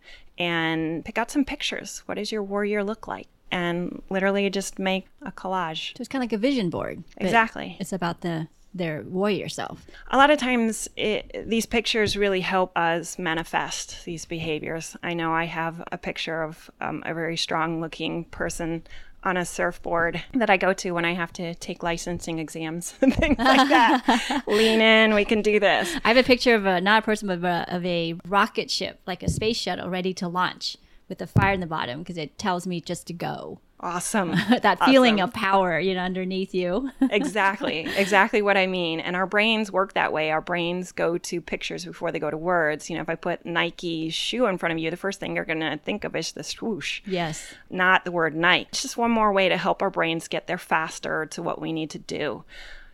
and 0.40 1.04
pick 1.04 1.18
out 1.18 1.30
some 1.30 1.44
pictures. 1.44 2.02
What 2.06 2.16
does 2.16 2.32
your 2.32 2.42
warrior 2.42 2.82
look 2.82 3.06
like? 3.06 3.28
And 3.52 4.02
literally 4.11 4.49
just 4.50 4.78
make 4.78 5.06
a 5.23 5.30
collage. 5.30 5.97
So 5.97 6.00
it's 6.00 6.09
kind 6.09 6.25
of 6.25 6.30
like 6.30 6.38
a 6.38 6.38
vision 6.38 6.70
board. 6.70 7.04
Exactly. 7.18 7.76
It's 7.78 7.92
about 7.92 8.23
the 8.23 8.49
their 8.73 9.02
warrior 9.02 9.49
self. 9.49 9.85
A 10.12 10.16
lot 10.16 10.30
of 10.30 10.38
times, 10.38 10.88
it, 10.97 11.49
these 11.49 11.66
pictures 11.66 12.16
really 12.16 12.40
help 12.40 12.76
us 12.79 13.18
manifest 13.18 14.05
these 14.05 14.24
behaviors. 14.24 14.96
I 15.03 15.12
know 15.14 15.33
I 15.33 15.46
have 15.46 15.83
a 15.90 15.98
picture 15.98 16.42
of 16.44 16.70
um, 16.81 17.03
a 17.05 17.12
very 17.12 17.37
strong 17.37 17.81
looking 17.81 18.26
person 18.26 18.85
on 19.22 19.37
a 19.37 19.44
surfboard 19.44 20.22
that 20.35 20.50
I 20.50 20.56
go 20.56 20.72
to 20.72 20.92
when 20.92 21.04
I 21.04 21.14
have 21.14 21.33
to 21.35 21.54
take 21.56 21.83
licensing 21.83 22.38
exams 22.38 22.94
and 23.02 23.14
things 23.14 23.38
like 23.38 23.68
that. 23.68 24.42
Lean 24.46 24.80
in, 24.80 25.14
we 25.14 25.24
can 25.24 25.42
do 25.42 25.61
this. 25.61 25.94
I 26.04 26.09
have 26.09 26.16
a 26.16 26.22
picture 26.22 26.54
of 26.54 26.66
a 26.66 26.80
not 26.80 27.02
a 27.02 27.04
person, 27.04 27.28
but 27.28 27.38
of 27.38 27.44
a, 27.44 27.64
of 27.68 27.85
a 27.85 28.14
rocket 28.26 28.70
ship, 28.70 29.00
like 29.06 29.22
a 29.22 29.28
space 29.28 29.56
shuttle, 29.56 29.90
ready 29.90 30.14
to 30.14 30.28
launch 30.28 30.76
with 31.09 31.20
a 31.20 31.26
fire 31.26 31.52
in 31.52 31.61
the 31.61 31.66
bottom 31.66 31.98
because 31.98 32.16
it 32.16 32.38
tells 32.38 32.66
me 32.66 32.80
just 32.80 33.06
to 33.09 33.12
go. 33.12 33.61
Awesome. 33.83 34.31
that 34.62 34.79
awesome. 34.81 34.93
feeling 34.93 35.21
of 35.21 35.33
power, 35.33 35.79
you 35.79 35.95
know, 35.95 36.03
underneath 36.03 36.55
you. 36.55 36.90
exactly. 37.01 37.87
Exactly 37.97 38.43
what 38.43 38.57
I 38.57 38.66
mean. 38.66 39.01
And 39.01 39.16
our 39.16 39.27
brains 39.27 39.73
work 39.73 39.95
that 39.95 40.12
way. 40.12 40.31
Our 40.31 40.43
brains 40.43 40.93
go 40.93 41.16
to 41.19 41.40
pictures 41.40 41.85
before 41.85 42.12
they 42.12 42.19
go 42.19 42.31
to 42.31 42.37
words. 42.37 42.90
You 42.90 42.97
know, 42.97 43.03
if 43.03 43.09
I 43.09 43.14
put 43.14 43.45
Nike 43.47 44.11
shoe 44.11 44.47
in 44.47 44.59
front 44.59 44.73
of 44.73 44.79
you, 44.79 44.90
the 44.90 44.97
first 44.97 45.19
thing 45.19 45.35
you're 45.35 45.45
going 45.45 45.61
to 45.61 45.79
think 45.79 46.05
of 46.05 46.14
is 46.14 46.33
the 46.33 46.45
swoosh. 46.45 47.01
Yes. 47.07 47.55
Not 47.71 48.05
the 48.05 48.12
word 48.12 48.35
Nike. 48.35 48.69
It's 48.71 48.83
just 48.83 48.97
one 48.97 49.11
more 49.11 49.33
way 49.33 49.49
to 49.49 49.57
help 49.57 49.83
our 49.83 49.90
brains 49.90 50.29
get 50.29 50.47
there 50.47 50.59
faster 50.59 51.27
to 51.27 51.43
what 51.43 51.61
we 51.61 51.73
need 51.73 51.90
to 51.90 51.99
do. 51.99 52.45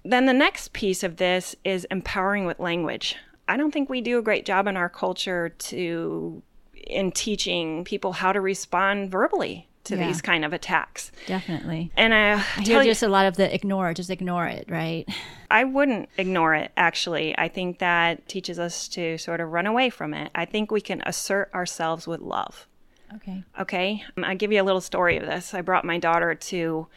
Then 0.05 0.27
the 0.27 0.33
next 0.33 0.73
piece 0.73 1.03
of 1.03 1.17
this 1.17 1.57
is 1.65 1.85
empowering 1.91 2.47
with 2.47 2.61
language. 2.61 3.17
I 3.49 3.57
don't 3.57 3.73
think 3.73 3.91
we 3.91 4.01
do 4.01 4.19
a 4.19 4.23
great 4.23 4.45
job 4.45 4.69
in 4.69 4.77
our 4.77 4.89
culture 4.89 5.49
to 5.49 6.43
in 6.75 7.11
teaching 7.11 7.83
people 7.83 8.13
how 8.13 8.33
to 8.33 8.41
respond 8.41 9.11
verbally 9.11 9.67
to 9.87 9.97
yeah. 9.97 10.07
these 10.07 10.21
kind 10.21 10.45
of 10.45 10.53
attacks. 10.53 11.11
Definitely. 11.27 11.91
And 11.97 12.13
I, 12.13 12.35
I 12.35 12.61
hear 12.61 12.83
just 12.85 13.03
a 13.03 13.09
lot 13.09 13.27
of 13.27 13.37
the 13.37 13.53
ignore, 13.53 13.95
just 13.95 14.11
ignore 14.11 14.47
it, 14.47 14.67
right? 14.69 15.09
I 15.51 15.65
wouldn't 15.65 16.09
ignore 16.19 16.55
it, 16.55 16.73
actually. 16.77 17.37
I 17.39 17.49
think 17.49 17.79
that 17.79 18.29
teaches 18.29 18.59
us 18.59 18.89
to 18.89 19.17
sort 19.19 19.41
of 19.41 19.51
run 19.51 19.67
away 19.67 19.91
from 19.91 20.13
it. 20.13 20.31
I 20.35 20.45
think 20.45 20.71
we 20.71 20.81
can 20.81 21.03
assert 21.07 21.51
ourselves 21.55 22.07
with 22.07 22.21
love. 22.21 22.67
Okay. 23.15 23.45
Okay. 23.61 24.05
I'll 24.23 24.37
give 24.37 24.53
you 24.53 24.61
a 24.61 24.65
little 24.65 24.81
story 24.81 25.17
of 25.17 25.27
this. 25.27 25.55
I 25.55 25.61
brought 25.63 25.85
my 25.85 25.99
daughter 25.99 26.35
to 26.35 26.89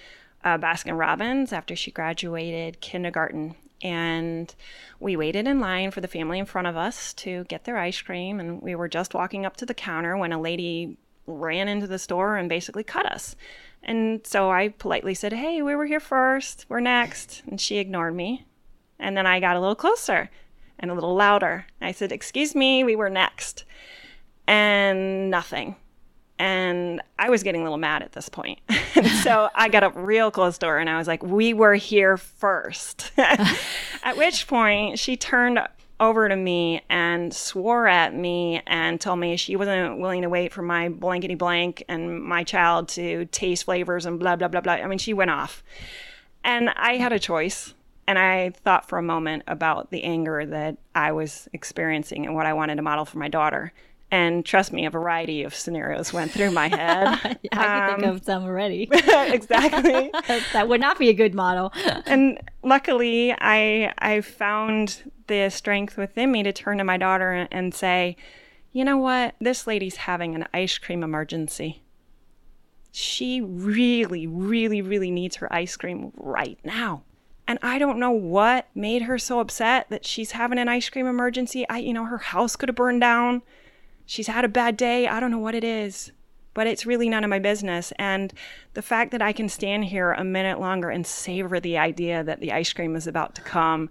uh, 0.44 0.58
Baskin 0.58 0.98
Robbins 0.98 1.54
after 1.54 1.76
she 1.76 1.92
graduated 1.92 2.82
kindergarten. 2.82 3.56
And 3.82 4.54
we 5.00 5.16
waited 5.16 5.48
in 5.48 5.60
line 5.60 5.92
for 5.92 6.02
the 6.02 6.08
family 6.08 6.40
in 6.40 6.46
front 6.46 6.68
of 6.68 6.76
us 6.76 7.14
to 7.14 7.46
get 7.46 7.64
their 7.64 7.78
ice 7.78 8.02
cream. 8.02 8.40
And 8.40 8.62
we 8.62 8.76
were 8.76 8.90
just 8.90 9.14
walking 9.14 9.46
up 9.46 9.56
to 9.58 9.66
the 9.66 9.74
counter 9.74 10.18
when 10.18 10.34
a 10.34 10.42
lady 10.42 10.98
ran 11.30 11.68
into 11.68 11.88
the 11.88 12.00
store 12.00 12.38
and 12.38 12.50
basically 12.50 12.84
cut 12.84 13.06
us. 13.06 13.36
And 13.84 14.26
so 14.26 14.52
I 14.52 14.70
politely 14.70 15.14
said, 15.14 15.34
Hey, 15.34 15.62
we 15.62 15.76
were 15.76 15.86
here 15.86 16.00
first. 16.00 16.66
We're 16.70 16.80
next. 16.80 17.44
And 17.48 17.60
she 17.60 17.78
ignored 17.78 18.16
me. 18.16 18.46
And 19.00 19.16
then 19.16 19.26
I 19.26 19.40
got 19.40 19.56
a 19.56 19.60
little 19.60 19.76
closer 19.76 20.30
and 20.78 20.92
a 20.92 20.94
little 20.94 21.16
louder. 21.16 21.66
I 21.82 21.92
said, 21.92 22.12
Excuse 22.12 22.56
me, 22.56 22.84
we 22.84 22.96
were 22.96 23.10
next. 23.10 23.64
And 24.48 25.30
nothing. 25.30 25.76
And 26.38 27.02
I 27.18 27.30
was 27.30 27.44
getting 27.44 27.62
a 27.62 27.64
little 27.66 27.78
mad 27.78 28.02
at 28.02 28.14
this 28.14 28.30
point. 28.30 28.60
so 29.24 29.50
I 29.54 29.68
got 29.68 29.84
up 29.84 29.94
real 29.96 30.32
close 30.32 30.58
to 30.60 30.68
her 30.68 30.80
and 30.80 30.90
I 30.90 30.98
was 30.98 31.08
like, 31.08 31.24
We 31.24 31.54
were 31.54 31.76
here 31.76 32.18
first. 32.18 33.12
at 33.18 34.18
which 34.18 34.48
point 34.48 35.00
she 35.00 35.16
turned 35.16 35.60
over 36.00 36.30
to 36.30 36.36
me 36.36 36.82
and 36.90 37.34
swore 37.34 37.88
at 37.88 38.14
me 38.14 38.62
and 38.66 39.00
told 39.02 39.20
me 39.20 39.36
she 39.36 39.56
wasn't 39.56 40.00
willing 40.00 40.22
to 40.22 40.30
wait 40.30 40.54
for 40.54 40.62
my 40.62 40.90
blankety 40.90 41.36
blank 41.36 41.84
and 41.90 42.24
my 42.24 42.44
child 42.44 42.88
to 42.90 43.26
taste 43.26 43.66
flavors 43.66 44.06
and 44.06 44.20
blah, 44.20 44.36
blah, 44.36 44.48
blah, 44.48 44.62
blah. 44.62 44.74
I 44.74 44.88
mean, 44.88 45.00
she 45.00 45.14
went 45.14 45.32
off. 45.32 45.64
And 46.44 46.70
I 46.70 46.98
had 46.98 47.12
a 47.12 47.20
choice. 47.20 47.74
And 48.08 48.18
I 48.18 48.50
thought 48.64 48.90
for 48.90 48.98
a 48.98 49.04
moment 49.04 49.44
about 49.46 49.92
the 49.92 50.04
anger 50.04 50.44
that 50.44 50.78
I 50.96 51.12
was 51.12 51.48
experiencing 51.54 52.26
and 52.26 52.34
what 52.34 52.48
I 52.48 52.54
wanted 52.54 52.78
to 52.78 52.82
model 52.82 53.06
for 53.06 53.20
my 53.20 53.28
daughter. 53.28 53.72
And 54.12 54.44
trust 54.44 54.74
me, 54.74 54.86
a 54.86 54.90
variety 54.90 55.44
of 55.44 55.54
scenarios 55.54 56.12
went 56.12 56.32
through 56.32 56.50
my 56.52 56.68
head. 56.68 57.08
I 57.24 57.38
can 57.52 57.94
um, 57.94 58.00
think 58.00 58.14
of 58.16 58.24
some 58.24 58.44
already. 58.44 58.90
exactly. 58.92 60.12
that 60.54 60.68
would 60.68 60.82
not 60.82 60.98
be 60.98 61.10
a 61.10 61.14
good 61.14 61.36
model. 61.36 61.72
and 62.06 62.40
luckily, 62.64 63.34
I 63.40 63.94
I 64.00 64.22
found 64.22 65.12
the 65.28 65.50
strength 65.50 65.96
within 65.96 66.32
me 66.32 66.42
to 66.42 66.52
turn 66.52 66.80
to 66.80 66.84
my 66.84 66.98
daughter 66.98 67.48
and 67.52 67.74
say, 67.74 68.18
"You 68.72 68.84
know 68.84 68.98
what? 68.98 69.36
This 69.40 69.68
lady's 69.68 69.98
having 69.98 70.34
an 70.34 70.48
ice 70.54 70.80
cream 70.80 71.04
emergency. 71.04 71.84
She 72.92 73.42
really, 73.42 74.26
really, 74.26 74.82
really 74.82 75.12
needs 75.12 75.36
her 75.36 75.54
ice 75.54 75.78
cream 75.78 76.14
right 76.18 76.58
now." 76.64 77.04
And 77.48 77.60
I 77.64 77.80
don't 77.80 78.00
know 78.00 78.12
what 78.12 78.68
made 78.76 79.04
her 79.04 79.18
so 79.18 79.40
upset 79.40 79.88
that 79.90 80.06
she's 80.06 80.32
having 80.32 80.60
an 80.60 80.68
ice 80.68 80.90
cream 80.90 81.08
emergency. 81.08 81.68
I, 81.68 81.80
you 81.80 81.94
know, 81.94 82.06
her 82.06 82.20
house 82.20 82.56
could 82.56 82.70
have 82.70 82.76
burned 82.76 83.02
down 83.02 83.42
she's 84.10 84.28
had 84.28 84.44
a 84.44 84.50
bad 84.50 84.76
day. 84.76 85.08
I 85.08 85.20
don't 85.20 85.30
know 85.30 85.38
what 85.38 85.54
it 85.54 85.64
is, 85.64 86.12
but 86.56 86.66
it's 86.66 86.86
really 86.86 87.08
none 87.08 87.24
of 87.24 87.30
my 87.30 87.38
business. 87.38 87.94
And 88.00 88.34
the 88.74 88.82
fact 88.82 89.12
that 89.12 89.22
I 89.22 89.32
can 89.32 89.48
stand 89.48 89.86
here 89.86 90.14
a 90.14 90.24
minute 90.24 90.60
longer 90.60 90.90
and 90.90 91.06
savor 91.06 91.60
the 91.60 91.78
idea 91.78 92.24
that 92.24 92.40
the 92.40 92.52
ice 92.52 92.74
cream 92.74 92.96
is 92.96 93.06
about 93.06 93.36
to 93.36 93.42
come 93.42 93.90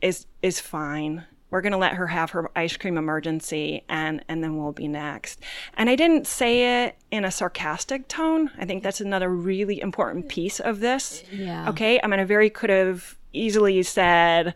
is 0.00 0.26
is 0.42 0.60
fine. 0.60 1.24
We're 1.50 1.62
going 1.62 1.72
to 1.72 1.78
let 1.78 1.94
her 1.94 2.06
have 2.06 2.30
her 2.32 2.50
ice 2.54 2.76
cream 2.76 2.98
emergency 2.98 3.82
and, 3.88 4.22
and 4.28 4.44
then 4.44 4.58
we'll 4.58 4.72
be 4.72 4.86
next. 4.86 5.40
And 5.78 5.88
I 5.88 5.96
didn't 5.96 6.26
say 6.26 6.84
it 6.84 6.96
in 7.10 7.24
a 7.24 7.30
sarcastic 7.30 8.06
tone. 8.06 8.50
I 8.58 8.66
think 8.66 8.82
that's 8.82 9.00
another 9.00 9.30
really 9.30 9.80
important 9.80 10.28
piece 10.28 10.60
of 10.60 10.80
this. 10.80 11.24
Yeah. 11.32 11.70
Okay. 11.70 11.98
I 12.02 12.06
mean, 12.06 12.20
I 12.20 12.24
very 12.24 12.50
could 12.50 12.68
have 12.68 13.16
easily 13.32 13.82
said, 13.82 14.54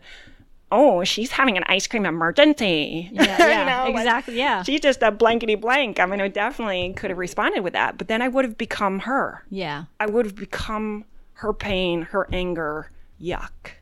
Oh, 0.75 1.03
she's 1.03 1.31
having 1.31 1.55
an 1.55 1.63
ice 1.67 1.85
cream 1.85 2.05
emergency. 2.05 3.09
Yeah, 3.13 3.21
You 3.39 3.45
yeah, 3.47 3.63
know, 3.85 3.91
like, 3.91 4.01
exactly. 4.01 4.37
yeah. 4.37 4.63
She's 4.63 4.79
just 4.81 5.03
a 5.03 5.11
blankety 5.11 5.53
blank. 5.55 5.99
I 5.99 6.05
mean, 6.07 6.19
I 6.19 6.27
definitely 6.29 6.93
could 6.93 7.11
have 7.11 7.19
responded 7.19 7.61
with 7.63 7.73
that, 7.73 7.97
but 7.99 8.07
then 8.07 8.21
I 8.23 8.27
would 8.27 8.43
have 8.43 8.57
become 8.57 8.99
her. 8.99 9.43
yeah. 9.49 9.85
I 9.99 10.07
would 10.07 10.25
have 10.25 10.35
become 10.35 11.05
her 11.33 11.53
pain, 11.53 12.01
her 12.03 12.27
anger. 12.33 12.89
Yuck. 13.21 13.73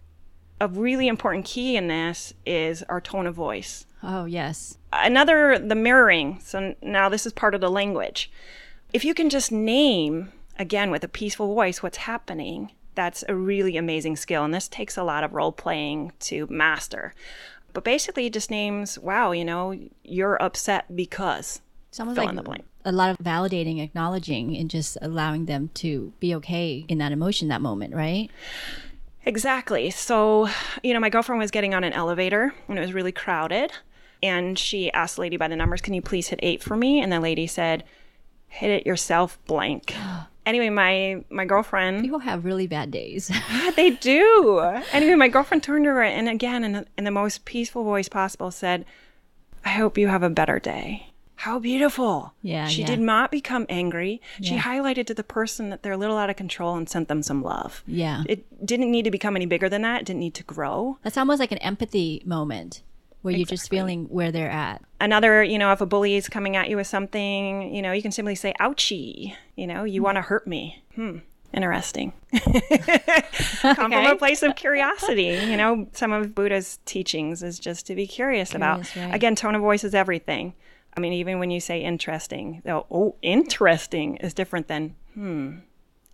A 0.60 0.68
really 0.68 1.08
important 1.08 1.46
key 1.46 1.76
in 1.78 1.88
this 1.88 2.34
is 2.46 2.84
our 2.84 3.00
tone 3.02 3.26
of 3.26 3.36
voice. 3.36 3.86
Oh, 4.04 4.26
yes. 4.26 4.78
Another, 4.92 5.58
the 5.58 5.76
mirroring. 5.76 6.40
So 6.44 6.76
now 6.82 7.08
this 7.10 7.26
is 7.26 7.32
part 7.34 7.56
of 7.56 7.62
the 7.62 7.70
language. 7.72 8.30
If 8.94 9.06
you 9.06 9.14
can 9.14 9.30
just 9.30 9.52
name, 9.52 10.32
again, 10.60 10.92
with 10.92 11.04
a 11.04 11.08
peaceful 11.08 11.54
voice, 11.56 11.82
what's 11.82 11.98
happening, 12.00 12.72
that's 12.96 13.24
a 13.28 13.36
really 13.36 13.78
amazing 13.78 14.16
skill. 14.16 14.44
And 14.44 14.54
this 14.54 14.68
takes 14.68 14.98
a 14.98 15.04
lot 15.04 15.24
of 15.24 15.34
role 15.34 15.52
playing 15.52 16.14
to 16.22 16.48
master. 16.50 17.14
But 17.74 17.84
basically, 17.84 18.26
it 18.26 18.34
just 18.34 18.52
names, 18.52 19.00
wow, 19.00 19.32
you 19.32 19.46
know, 19.46 19.78
you're 20.04 20.42
upset 20.42 20.96
because. 20.96 21.62
It's 21.90 22.00
almost 22.00 22.16
Fill 22.16 22.26
like 22.26 22.30
in 22.30 22.36
the 22.36 22.44
blank. 22.44 22.66
a 22.86 22.92
lot 22.92 23.12
of 23.12 23.18
validating, 23.18 23.82
acknowledging, 23.82 24.56
and 24.58 24.70
just 24.70 24.98
allowing 25.02 25.46
them 25.46 25.70
to 25.76 26.14
be 26.20 26.36
okay 26.36 26.86
in 26.88 26.98
that 27.00 27.12
emotion, 27.12 27.48
that 27.50 27.62
moment, 27.62 27.94
right? 27.94 28.30
Exactly. 29.26 29.90
So, 29.92 30.50
you 30.84 30.94
know, 30.94 31.00
my 31.00 31.10
girlfriend 31.10 31.40
was 31.40 31.52
getting 31.52 31.74
on 31.74 31.84
an 31.84 31.94
elevator 31.94 32.54
and 32.68 32.78
it 32.78 32.82
was 32.82 32.94
really 32.94 33.12
crowded. 33.12 33.72
And 34.24 34.58
she 34.58 34.92
asked 34.92 35.16
the 35.16 35.22
lady 35.22 35.38
by 35.38 35.48
the 35.48 35.56
numbers, 35.56 35.82
Can 35.82 35.94
you 35.94 36.02
please 36.02 36.28
hit 36.28 36.40
eight 36.44 36.62
for 36.62 36.76
me? 36.76 37.02
And 37.02 37.12
the 37.12 37.20
lady 37.20 37.48
said, 37.48 37.84
Hit 38.48 38.70
it 38.70 38.86
yourself, 38.86 39.38
blank. 39.46 39.96
anyway, 40.46 40.70
my 40.70 41.24
my 41.30 41.46
girlfriend, 41.46 42.02
People 42.02 42.20
have 42.20 42.46
really 42.46 42.68
bad 42.68 42.92
days. 42.92 43.30
Ah, 43.50 43.72
they 43.76 43.92
do. 43.92 44.60
Anyway, 44.92 45.16
my 45.16 45.28
girlfriend 45.28 45.64
turned 45.64 45.86
to 45.86 45.90
her 45.92 46.04
and 46.04 46.28
again, 46.30 46.64
in, 46.64 46.86
in 46.98 47.04
the 47.04 47.12
most 47.12 47.46
peaceful 47.46 47.84
voice 47.84 48.10
possible, 48.10 48.52
said, 48.52 48.86
I 49.66 49.70
hope 49.70 49.98
you 49.98 50.08
have 50.08 50.24
a 50.24 50.30
better 50.30 50.60
day. 50.60 51.08
How 51.36 51.58
beautiful. 51.58 52.34
Yeah, 52.44 52.68
She 52.68 52.82
yeah. 52.82 52.88
did 52.88 53.00
not 53.00 53.32
become 53.32 53.66
angry. 53.68 54.22
She 54.44 54.58
highlighted 54.58 55.08
to 55.08 55.16
the 55.16 55.24
person 55.24 55.70
that 55.70 55.82
they're 55.82 55.94
a 55.94 55.98
little 55.98 56.18
out 56.18 56.30
of 56.30 56.36
control 56.36 56.76
and 56.76 56.88
sent 56.88 57.08
them 57.08 57.24
some 57.24 57.42
love. 57.42 57.84
yeah. 57.88 58.24
It 58.30 58.46
didn't 58.66 58.92
need 58.92 59.04
to 59.06 59.12
become 59.12 59.36
any 59.36 59.48
bigger 59.48 59.68
than 59.68 59.82
that. 59.82 60.02
It 60.02 60.06
didn't 60.06 60.20
need 60.20 60.36
to 60.36 60.44
grow. 60.44 61.00
That's 61.04 61.18
almost 61.18 61.40
like 61.40 61.52
an 61.52 61.58
empathy 61.60 62.22
moment 62.26 62.84
where 63.22 63.36
you're 63.36 63.46
just 63.46 63.70
feeling 63.70 64.06
where 64.06 64.32
they're 64.32 64.50
at. 64.50 64.82
Another, 65.00 65.44
you 65.44 65.58
know, 65.58 65.72
if 65.72 65.82
a 65.82 65.86
bully 65.86 66.16
is 66.16 66.28
coming 66.28 66.56
at 66.56 66.70
you 66.70 66.78
with 66.78 66.88
something, 66.88 67.74
you 67.74 67.82
know, 67.82 67.92
you 67.92 68.02
can 68.02 68.12
simply 68.12 68.36
say, 68.36 68.54
ouchie, 68.60 69.36
you 69.56 69.68
know, 69.68 69.84
you 69.84 70.02
want 70.02 70.16
to 70.16 70.22
hurt 70.22 70.48
me. 70.48 70.84
Hmm. 70.96 71.20
Interesting. 71.54 72.14
Come 73.62 73.92
from 73.92 73.94
a 73.94 74.16
place 74.16 74.42
of 74.42 74.56
curiosity. 74.56 75.38
You 75.46 75.58
know, 75.58 75.88
some 75.92 76.14
of 76.14 76.34
Buddha's 76.34 76.80
teachings 76.86 77.44
is 77.44 77.60
just 77.60 77.86
to 77.88 77.96
be 77.96 78.08
curious, 78.08 78.56
about. 78.56 78.96
Right. 78.96 79.14
Again, 79.14 79.36
tone 79.36 79.56
of 79.56 79.62
voice 79.62 79.84
is 79.84 79.94
everything. 79.94 80.54
I 80.96 81.02
mean, 81.02 81.14
even 81.14 81.40
when 81.40 81.52
you 81.52 81.60
say 81.60 81.82
interesting, 81.82 82.62
though, 82.64 82.86
oh, 82.90 83.16
interesting 83.22 84.18
is 84.18 84.34
different 84.34 84.70
than, 84.70 84.96
hmm, 85.14 85.58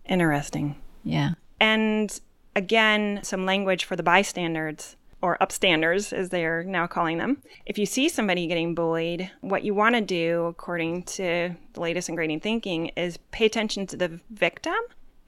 interesting. 0.06 0.76
Yeah. 1.04 1.34
And 1.60 2.20
again, 2.56 3.20
some 3.22 3.46
language 3.46 3.84
for 3.84 3.94
the 3.94 4.02
bystanders 4.02 4.96
or 5.20 5.36
upstanders, 5.40 6.12
as 6.12 6.28
they're 6.28 6.62
now 6.64 6.86
calling 6.86 7.18
them. 7.18 7.42
If 7.66 7.78
you 7.78 7.86
see 7.86 8.08
somebody 8.08 8.46
getting 8.46 8.74
bullied, 8.74 9.30
what 9.40 9.64
you 9.64 9.74
want 9.74 9.94
to 9.96 10.00
do, 10.00 10.44
according 10.44 11.04
to 11.04 11.54
the 11.72 11.80
latest 11.80 12.08
in 12.08 12.14
grading 12.14 12.40
thinking, 12.40 12.86
is 12.96 13.16
pay 13.32 13.46
attention 13.46 13.86
to 13.88 13.96
the 13.96 14.20
victim 14.30 14.76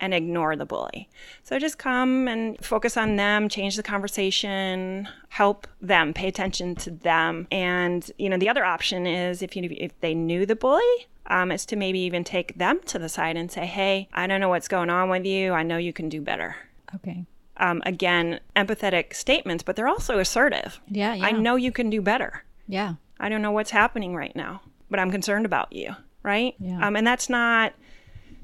and 0.00 0.14
ignore 0.14 0.56
the 0.56 0.64
bully. 0.64 1.08
So 1.42 1.58
just 1.58 1.78
come 1.78 2.26
and 2.26 2.62
focus 2.64 2.96
on 2.96 3.16
them, 3.16 3.48
change 3.48 3.76
the 3.76 3.82
conversation, 3.82 5.08
help 5.28 5.66
them, 5.80 6.14
pay 6.14 6.28
attention 6.28 6.74
to 6.76 6.90
them. 6.90 7.46
And, 7.50 8.10
you 8.18 8.28
know, 8.28 8.38
the 8.38 8.48
other 8.48 8.64
option 8.64 9.06
is 9.06 9.42
if 9.42 9.54
you 9.56 9.68
if 9.70 9.98
they 10.00 10.14
knew 10.14 10.46
the 10.46 10.56
bully, 10.56 11.08
um, 11.26 11.52
is 11.52 11.64
to 11.66 11.76
maybe 11.76 12.00
even 12.00 12.24
take 12.24 12.58
them 12.58 12.80
to 12.86 12.98
the 12.98 13.08
side 13.08 13.36
and 13.36 13.52
say, 13.52 13.66
hey, 13.66 14.08
I 14.12 14.26
don't 14.26 14.40
know 14.40 14.48
what's 14.48 14.68
going 14.68 14.90
on 14.90 15.10
with 15.10 15.24
you. 15.26 15.52
I 15.52 15.62
know 15.62 15.76
you 15.76 15.92
can 15.92 16.08
do 16.08 16.20
better. 16.20 16.56
Okay. 16.94 17.24
Um, 17.60 17.82
again, 17.84 18.40
empathetic 18.56 19.14
statements, 19.14 19.62
but 19.62 19.76
they're 19.76 19.86
also 19.86 20.18
assertive. 20.18 20.80
Yeah. 20.88 21.14
Yeah. 21.14 21.26
I 21.26 21.32
know 21.32 21.56
you 21.56 21.70
can 21.70 21.90
do 21.90 22.00
better. 22.00 22.42
Yeah. 22.66 22.94
I 23.20 23.28
don't 23.28 23.42
know 23.42 23.52
what's 23.52 23.70
happening 23.70 24.16
right 24.16 24.34
now, 24.34 24.62
but 24.88 24.98
I'm 24.98 25.10
concerned 25.10 25.44
about 25.44 25.70
you, 25.70 25.94
right? 26.22 26.54
Yeah. 26.58 26.86
Um, 26.86 26.96
and 26.96 27.06
that's 27.06 27.28
not, 27.28 27.74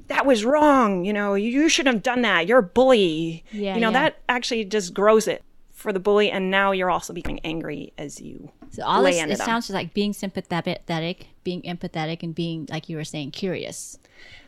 that 0.07 0.25
was 0.27 0.45
wrong. 0.45 1.03
You 1.03 1.13
know, 1.13 1.33
you, 1.33 1.49
you 1.49 1.67
shouldn't 1.67 1.95
have 1.95 2.03
done 2.03 2.21
that. 2.21 2.45
You're 2.47 2.59
a 2.59 2.63
bully. 2.63 3.43
Yeah, 3.51 3.73
You 3.73 3.81
know, 3.81 3.89
yeah. 3.89 4.03
that 4.03 4.19
actually 4.29 4.65
just 4.65 4.93
grows 4.93 5.27
it 5.27 5.43
for 5.73 5.91
the 5.91 5.99
bully. 5.99 6.29
And 6.29 6.51
now 6.51 6.71
you're 6.71 6.91
also 6.91 7.11
becoming 7.11 7.41
angry 7.43 7.93
as 7.97 8.21
you. 8.21 8.51
So 8.69 8.83
all 8.83 9.01
lay 9.01 9.13
this, 9.25 9.39
it 9.39 9.43
sounds 9.43 9.65
just 9.65 9.73
like 9.73 9.95
being 9.95 10.13
sympathetic, 10.13 11.27
being 11.43 11.63
empathetic, 11.63 12.21
and 12.21 12.35
being, 12.35 12.67
like 12.69 12.87
you 12.87 12.97
were 12.97 13.03
saying, 13.03 13.31
curious. 13.31 13.97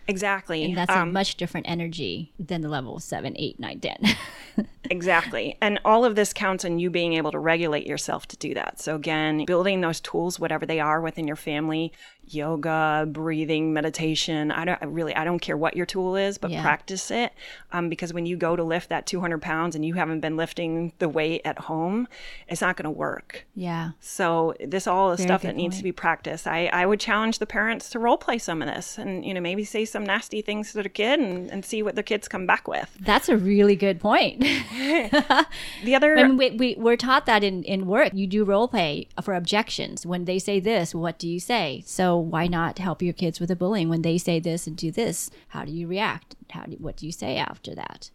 Exactly. 0.10 0.63
And 0.65 0.76
that's 0.76 0.91
Um, 0.91 1.10
a 1.10 1.12
much 1.12 1.36
different 1.36 1.69
energy 1.69 2.34
than 2.39 2.62
the 2.62 2.69
level 2.69 3.00
seven, 3.00 3.36
eight, 3.38 3.60
nine, 3.60 3.80
ten. 3.80 3.98
Exactly. 4.91 5.56
And 5.62 5.80
all 5.86 6.04
of 6.04 6.15
this 6.15 6.34
counts 6.34 6.65
on 6.65 6.80
you 6.80 6.89
being 6.89 7.13
able 7.13 7.32
to 7.32 7.39
regulate 7.39 7.86
yourself 7.86 8.28
to 8.30 8.38
do 8.38 8.54
that. 8.56 8.82
So, 8.82 8.95
again, 8.95 9.45
building 9.45 9.82
those 9.82 10.00
tools, 10.02 10.39
whatever 10.39 10.65
they 10.65 10.80
are 10.80 11.00
within 11.00 11.28
your 11.28 11.36
family 11.36 11.93
yoga, 12.34 13.06
breathing, 13.10 13.74
meditation. 13.74 14.52
I 14.52 14.65
don't 14.65 14.80
I 14.82 14.86
really, 14.86 15.15
I 15.15 15.24
don't 15.24 15.39
care 15.39 15.58
what 15.58 15.76
your 15.76 15.86
tool 15.86 16.15
is, 16.15 16.38
but 16.38 16.52
Yeah. 16.52 16.62
practice 16.62 17.12
it. 17.12 17.34
Um, 17.72 17.89
because 17.89 18.13
when 18.13 18.26
you 18.26 18.38
go 18.38 18.56
to 18.56 18.63
lift 18.63 18.89
that 18.89 19.06
200 19.06 19.42
pounds 19.42 19.76
and 19.76 19.86
you 19.86 19.94
haven't 19.96 20.20
been 20.22 20.38
lifting 20.38 20.94
the 21.00 21.10
weight 21.10 21.42
at 21.46 21.60
home, 21.60 22.08
it's 22.48 22.62
not 22.62 22.76
going 22.78 22.86
to 22.86 22.89
work. 22.92 23.46
yeah. 23.56 23.92
So 24.00 24.54
this 24.63 24.88
all 24.88 25.12
is 25.12 25.20
Very 25.20 25.28
stuff 25.28 25.42
that 25.44 25.56
needs 25.56 25.78
to 25.78 25.84
be 25.84 25.92
practiced. 25.92 26.48
I, 26.48 26.68
I 26.68 26.86
would 26.86 27.00
challenge 27.00 27.39
the 27.39 27.46
parents 27.46 27.89
to 27.92 28.00
role 28.00 28.18
play 28.18 28.38
some 28.38 28.62
of 28.62 28.68
this 28.68 28.98
and, 28.98 29.26
you 29.26 29.34
know, 29.34 29.42
maybe 29.42 29.63
say 29.63 29.86
some 29.86 30.06
nasty 30.06 30.42
things 30.42 30.70
to 30.72 30.76
their 30.76 30.84
kid 30.89 31.20
and, 31.20 31.50
and 31.52 31.63
see 31.65 31.84
what 31.84 31.96
their 31.96 32.04
kids 32.04 32.28
come 32.28 32.46
back 32.46 32.68
with. 32.68 32.96
That's 33.00 33.30
a 33.30 33.38
really 33.38 33.76
good 33.76 34.00
point. 34.00 34.44
The 35.84 35.96
other 35.96 36.18
I 36.18 36.24
mean, 36.24 36.38
we, 36.38 36.52
we, 36.52 36.76
we're 36.78 36.98
taught 36.98 37.26
that 37.26 37.44
in, 37.44 37.63
in 37.63 37.86
work. 37.86 38.13
You 38.13 38.28
do 38.28 38.44
role 38.44 38.68
play 38.68 39.08
for 39.22 39.34
objections. 39.34 40.06
When 40.06 40.26
they 40.26 40.39
say 40.39 40.60
this, 40.60 40.94
what 40.94 41.18
do 41.20 41.28
you 41.28 41.39
say? 41.39 41.84
So 41.86 42.18
why 42.24 42.48
not 42.48 42.80
help 42.80 43.02
your 43.02 43.14
kids 43.14 43.40
with 43.40 43.50
the 43.50 43.56
bullying? 43.56 43.90
When 43.90 44.02
they 44.02 44.18
say 44.18 44.40
this 44.40 44.68
and 44.68 44.76
do 44.76 44.92
this, 44.92 45.30
how 45.50 45.66
do 45.66 45.72
you 45.72 45.88
react? 45.88 46.36
How 46.52 46.64
do, 46.64 46.76
what 46.78 46.98
do 46.98 47.06
you 47.06 47.12
say 47.12 47.38
after 47.38 47.74
that? 47.76 48.12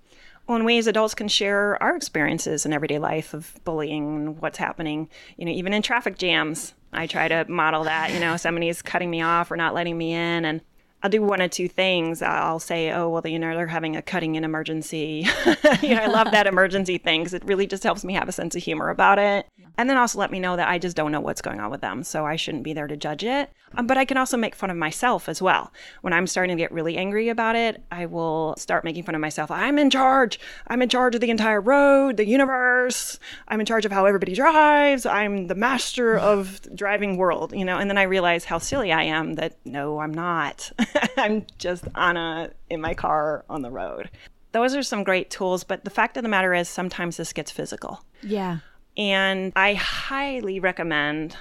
Well, 0.46 0.58
in 0.58 0.64
ways 0.64 0.86
adults 0.86 1.14
can 1.14 1.28
share 1.28 1.82
our 1.82 1.96
experiences 1.96 2.66
in 2.66 2.72
everyday 2.72 2.98
life 2.98 3.32
of 3.32 3.54
bullying 3.64 4.16
and 4.16 4.42
what's 4.42 4.58
happening, 4.58 5.08
you 5.36 5.46
know, 5.46 5.52
even 5.52 5.72
in 5.72 5.80
traffic 5.80 6.18
jams. 6.18 6.74
I 6.92 7.06
try 7.06 7.28
to 7.28 7.46
model 7.48 7.84
that, 7.84 8.12
you 8.12 8.20
know, 8.20 8.36
somebody's 8.36 8.82
cutting 8.82 9.10
me 9.10 9.22
off 9.22 9.50
or 9.50 9.56
not 9.56 9.74
letting 9.74 9.96
me 9.96 10.12
in. 10.12 10.44
And 10.44 10.60
I'll 11.04 11.10
do 11.10 11.22
one 11.22 11.42
of 11.42 11.50
two 11.50 11.68
things. 11.68 12.22
I'll 12.22 12.58
say, 12.58 12.90
oh, 12.90 13.10
well, 13.10 13.26
you 13.26 13.38
know, 13.38 13.54
they're 13.54 13.66
having 13.66 13.94
a 13.94 14.00
cutting 14.00 14.36
in 14.36 14.42
emergency. 14.42 15.28
you 15.82 15.94
know, 15.94 16.00
I 16.00 16.06
love 16.06 16.30
that 16.30 16.46
emergency 16.46 16.96
thing 16.96 17.20
because 17.20 17.34
it 17.34 17.44
really 17.44 17.66
just 17.66 17.82
helps 17.82 18.04
me 18.04 18.14
have 18.14 18.26
a 18.26 18.32
sense 18.32 18.56
of 18.56 18.62
humor 18.62 18.88
about 18.88 19.18
it. 19.18 19.46
And 19.76 19.90
then 19.90 19.98
also 19.98 20.18
let 20.18 20.30
me 20.30 20.40
know 20.40 20.56
that 20.56 20.68
I 20.68 20.78
just 20.78 20.96
don't 20.96 21.12
know 21.12 21.20
what's 21.20 21.42
going 21.42 21.60
on 21.60 21.70
with 21.70 21.82
them. 21.82 22.04
So 22.04 22.24
I 22.24 22.36
shouldn't 22.36 22.64
be 22.64 22.72
there 22.72 22.86
to 22.86 22.96
judge 22.96 23.22
it. 23.22 23.50
Um, 23.76 23.86
but 23.86 23.98
I 23.98 24.04
can 24.04 24.16
also 24.16 24.36
make 24.36 24.54
fun 24.54 24.70
of 24.70 24.76
myself 24.76 25.28
as 25.28 25.42
well. 25.42 25.72
When 26.00 26.12
I'm 26.12 26.26
starting 26.26 26.56
to 26.56 26.62
get 26.62 26.72
really 26.72 26.96
angry 26.96 27.28
about 27.28 27.56
it, 27.56 27.82
I 27.90 28.06
will 28.06 28.54
start 28.56 28.84
making 28.84 29.02
fun 29.02 29.14
of 29.14 29.20
myself. 29.20 29.50
I'm 29.50 29.78
in 29.78 29.90
charge. 29.90 30.38
I'm 30.68 30.80
in 30.80 30.88
charge 30.88 31.14
of 31.16 31.20
the 31.20 31.30
entire 31.30 31.60
road, 31.60 32.16
the 32.16 32.26
universe. 32.26 33.18
I'm 33.48 33.60
in 33.60 33.66
charge 33.66 33.84
of 33.84 33.92
how 33.92 34.06
everybody 34.06 34.34
drives. 34.34 35.06
I'm 35.06 35.48
the 35.48 35.54
master 35.54 36.16
of 36.16 36.62
the 36.62 36.70
driving 36.70 37.16
world, 37.16 37.52
you 37.52 37.64
know. 37.64 37.78
And 37.78 37.90
then 37.90 37.98
I 37.98 38.04
realize 38.04 38.44
how 38.44 38.58
silly 38.58 38.92
I 38.92 39.02
am 39.02 39.34
that 39.34 39.56
no, 39.64 39.98
I'm 39.98 40.14
not. 40.14 40.70
I'm 41.16 41.46
just 41.58 41.84
Anna 41.94 42.50
in 42.70 42.80
my 42.80 42.94
car 42.94 43.44
on 43.48 43.62
the 43.62 43.70
road. 43.70 44.10
Those 44.52 44.74
are 44.74 44.82
some 44.82 45.02
great 45.02 45.30
tools, 45.30 45.64
but 45.64 45.84
the 45.84 45.90
fact 45.90 46.16
of 46.16 46.22
the 46.22 46.28
matter 46.28 46.54
is 46.54 46.68
sometimes 46.68 47.16
this 47.16 47.32
gets 47.32 47.50
physical. 47.50 48.04
Yeah. 48.22 48.58
And 48.96 49.52
I 49.56 49.74
highly 49.74 50.60
recommend 50.60 51.36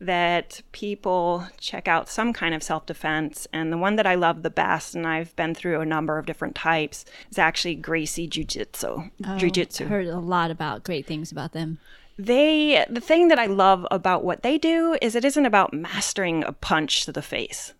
that 0.00 0.62
people 0.72 1.46
check 1.58 1.86
out 1.86 2.08
some 2.08 2.32
kind 2.32 2.54
of 2.54 2.62
self 2.62 2.86
defense. 2.86 3.46
And 3.52 3.72
the 3.72 3.78
one 3.78 3.96
that 3.96 4.06
I 4.06 4.14
love 4.14 4.42
the 4.42 4.50
best, 4.50 4.94
and 4.94 5.06
I've 5.06 5.34
been 5.36 5.54
through 5.54 5.80
a 5.80 5.86
number 5.86 6.18
of 6.18 6.26
different 6.26 6.54
types, 6.54 7.04
is 7.30 7.38
actually 7.38 7.74
Gracie 7.74 8.26
Jiu 8.26 8.44
Jitsu. 8.44 9.10
Oh, 9.26 9.38
Jiu 9.38 9.50
Jitsu. 9.50 9.86
Heard 9.86 10.06
a 10.06 10.18
lot 10.18 10.50
about 10.50 10.84
great 10.84 11.06
things 11.06 11.30
about 11.30 11.52
them. 11.52 11.78
They, 12.18 12.84
the 12.90 13.00
thing 13.00 13.28
that 13.28 13.38
I 13.38 13.46
love 13.46 13.86
about 13.90 14.24
what 14.24 14.42
they 14.42 14.58
do 14.58 14.96
is 15.00 15.14
it 15.14 15.24
isn't 15.24 15.46
about 15.46 15.72
mastering 15.72 16.44
a 16.44 16.52
punch 16.52 17.04
to 17.06 17.12
the 17.12 17.22
face. 17.22 17.72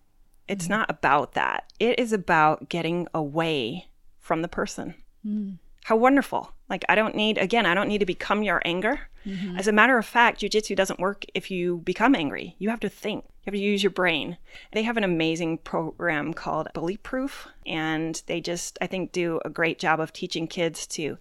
It's 0.50 0.68
not 0.68 0.90
about 0.90 1.32
that. 1.32 1.64
It 1.78 1.98
is 1.98 2.12
about 2.12 2.68
getting 2.68 3.06
away 3.14 3.86
from 4.18 4.42
the 4.42 4.48
person. 4.48 4.94
Hmm. 5.22 5.52
How 5.84 5.96
wonderful. 5.96 6.52
Like, 6.68 6.84
I 6.88 6.94
don't 6.94 7.14
need, 7.14 7.38
again, 7.38 7.66
I 7.66 7.74
don't 7.74 7.88
need 7.88 7.98
to 7.98 8.06
become 8.06 8.42
your 8.42 8.60
anger. 8.64 9.00
Mm-hmm. 9.26 9.56
As 9.56 9.68
a 9.68 9.72
matter 9.72 9.96
of 9.98 10.06
fact, 10.06 10.40
jujitsu 10.40 10.76
doesn't 10.76 11.00
work 11.00 11.24
if 11.34 11.50
you 11.50 11.78
become 11.78 12.14
angry. 12.14 12.56
You 12.58 12.70
have 12.70 12.80
to 12.80 12.88
think, 12.88 13.24
you 13.24 13.32
have 13.46 13.54
to 13.54 13.60
use 13.60 13.82
your 13.82 13.90
brain. 13.90 14.38
They 14.72 14.82
have 14.82 14.96
an 14.96 15.04
amazing 15.04 15.58
program 15.58 16.34
called 16.34 16.68
Bully 16.74 16.96
Proof, 16.96 17.48
and 17.66 18.22
they 18.26 18.40
just, 18.40 18.78
I 18.80 18.86
think, 18.86 19.12
do 19.12 19.40
a 19.44 19.50
great 19.50 19.78
job 19.78 20.00
of 20.00 20.12
teaching 20.12 20.46
kids 20.46 20.86
to 20.88 21.18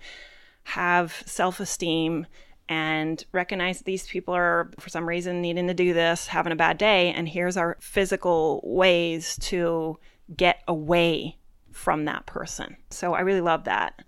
have 0.63 1.23
self 1.25 1.59
esteem 1.59 2.27
and 2.69 3.25
recognize 3.31 3.81
these 3.81 4.07
people 4.07 4.33
are, 4.33 4.69
for 4.79 4.89
some 4.89 5.09
reason, 5.09 5.41
needing 5.41 5.67
to 5.67 5.73
do 5.73 5.93
this, 5.93 6.27
having 6.27 6.53
a 6.53 6.55
bad 6.55 6.77
day. 6.77 7.11
And 7.11 7.27
here's 7.27 7.57
our 7.57 7.77
physical 7.81 8.61
ways 8.63 9.37
to 9.41 9.97
get 10.37 10.61
away 10.67 11.37
from 11.71 12.05
that 12.05 12.27
person. 12.27 12.77
So 12.91 13.15
I 13.15 13.21
really 13.21 13.41
love 13.41 13.63
that. 13.63 14.03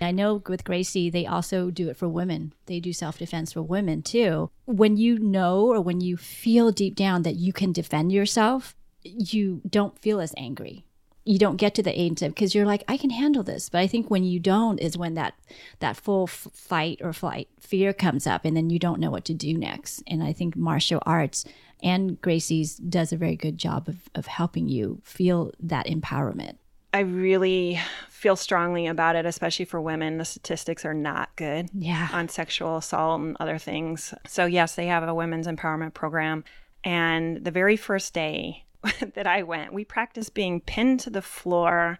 I 0.00 0.10
know 0.12 0.42
with 0.46 0.64
Gracie, 0.64 1.10
they 1.10 1.26
also 1.26 1.70
do 1.70 1.88
it 1.88 1.96
for 1.96 2.08
women. 2.08 2.54
They 2.66 2.80
do 2.80 2.92
self 2.92 3.18
defense 3.18 3.52
for 3.52 3.62
women 3.62 4.02
too. 4.02 4.50
When 4.64 4.96
you 4.96 5.18
know 5.18 5.66
or 5.66 5.80
when 5.80 6.00
you 6.00 6.16
feel 6.16 6.70
deep 6.70 6.96
down 6.96 7.22
that 7.22 7.36
you 7.36 7.52
can 7.52 7.72
defend 7.72 8.12
yourself, 8.12 8.74
you 9.02 9.60
don't 9.68 9.98
feel 9.98 10.20
as 10.20 10.34
angry. 10.36 10.85
You 11.26 11.38
don't 11.38 11.56
get 11.56 11.74
to 11.74 11.82
the 11.82 11.98
age 12.00 12.20
because 12.20 12.54
you're 12.54 12.64
like, 12.64 12.84
I 12.88 12.96
can 12.96 13.10
handle 13.10 13.42
this. 13.42 13.68
But 13.68 13.80
I 13.80 13.86
think 13.86 14.10
when 14.10 14.24
you 14.24 14.38
don't 14.40 14.78
is 14.78 14.96
when 14.96 15.14
that 15.14 15.34
that 15.80 15.96
full 15.96 16.24
f- 16.24 16.46
fight 16.54 17.00
or 17.02 17.12
flight 17.12 17.48
fear 17.60 17.92
comes 17.92 18.26
up, 18.26 18.44
and 18.44 18.56
then 18.56 18.70
you 18.70 18.78
don't 18.78 19.00
know 19.00 19.10
what 19.10 19.24
to 19.26 19.34
do 19.34 19.58
next. 19.58 20.02
And 20.06 20.22
I 20.22 20.32
think 20.32 20.56
martial 20.56 21.02
arts 21.04 21.44
and 21.82 22.18
Gracie's 22.20 22.76
does 22.76 23.12
a 23.12 23.16
very 23.16 23.36
good 23.36 23.58
job 23.58 23.88
of, 23.88 23.96
of 24.14 24.26
helping 24.26 24.68
you 24.68 25.00
feel 25.04 25.50
that 25.60 25.86
empowerment. 25.86 26.56
I 26.94 27.00
really 27.00 27.78
feel 28.08 28.36
strongly 28.36 28.86
about 28.86 29.16
it, 29.16 29.26
especially 29.26 29.66
for 29.66 29.80
women. 29.80 30.16
The 30.16 30.24
statistics 30.24 30.84
are 30.86 30.94
not 30.94 31.34
good 31.36 31.68
Yeah. 31.74 32.08
on 32.12 32.28
sexual 32.30 32.76
assault 32.78 33.20
and 33.20 33.36
other 33.40 33.58
things. 33.58 34.14
So, 34.26 34.46
yes, 34.46 34.76
they 34.76 34.86
have 34.86 35.02
a 35.02 35.12
women's 35.14 35.46
empowerment 35.46 35.92
program. 35.92 36.44
And 36.84 37.44
the 37.44 37.50
very 37.50 37.76
first 37.76 38.14
day 38.14 38.64
that 39.14 39.26
I 39.26 39.42
went, 39.42 39.72
we 39.72 39.84
practiced 39.84 40.34
being 40.34 40.60
pinned 40.60 41.00
to 41.00 41.10
the 41.10 41.22
floor 41.22 41.98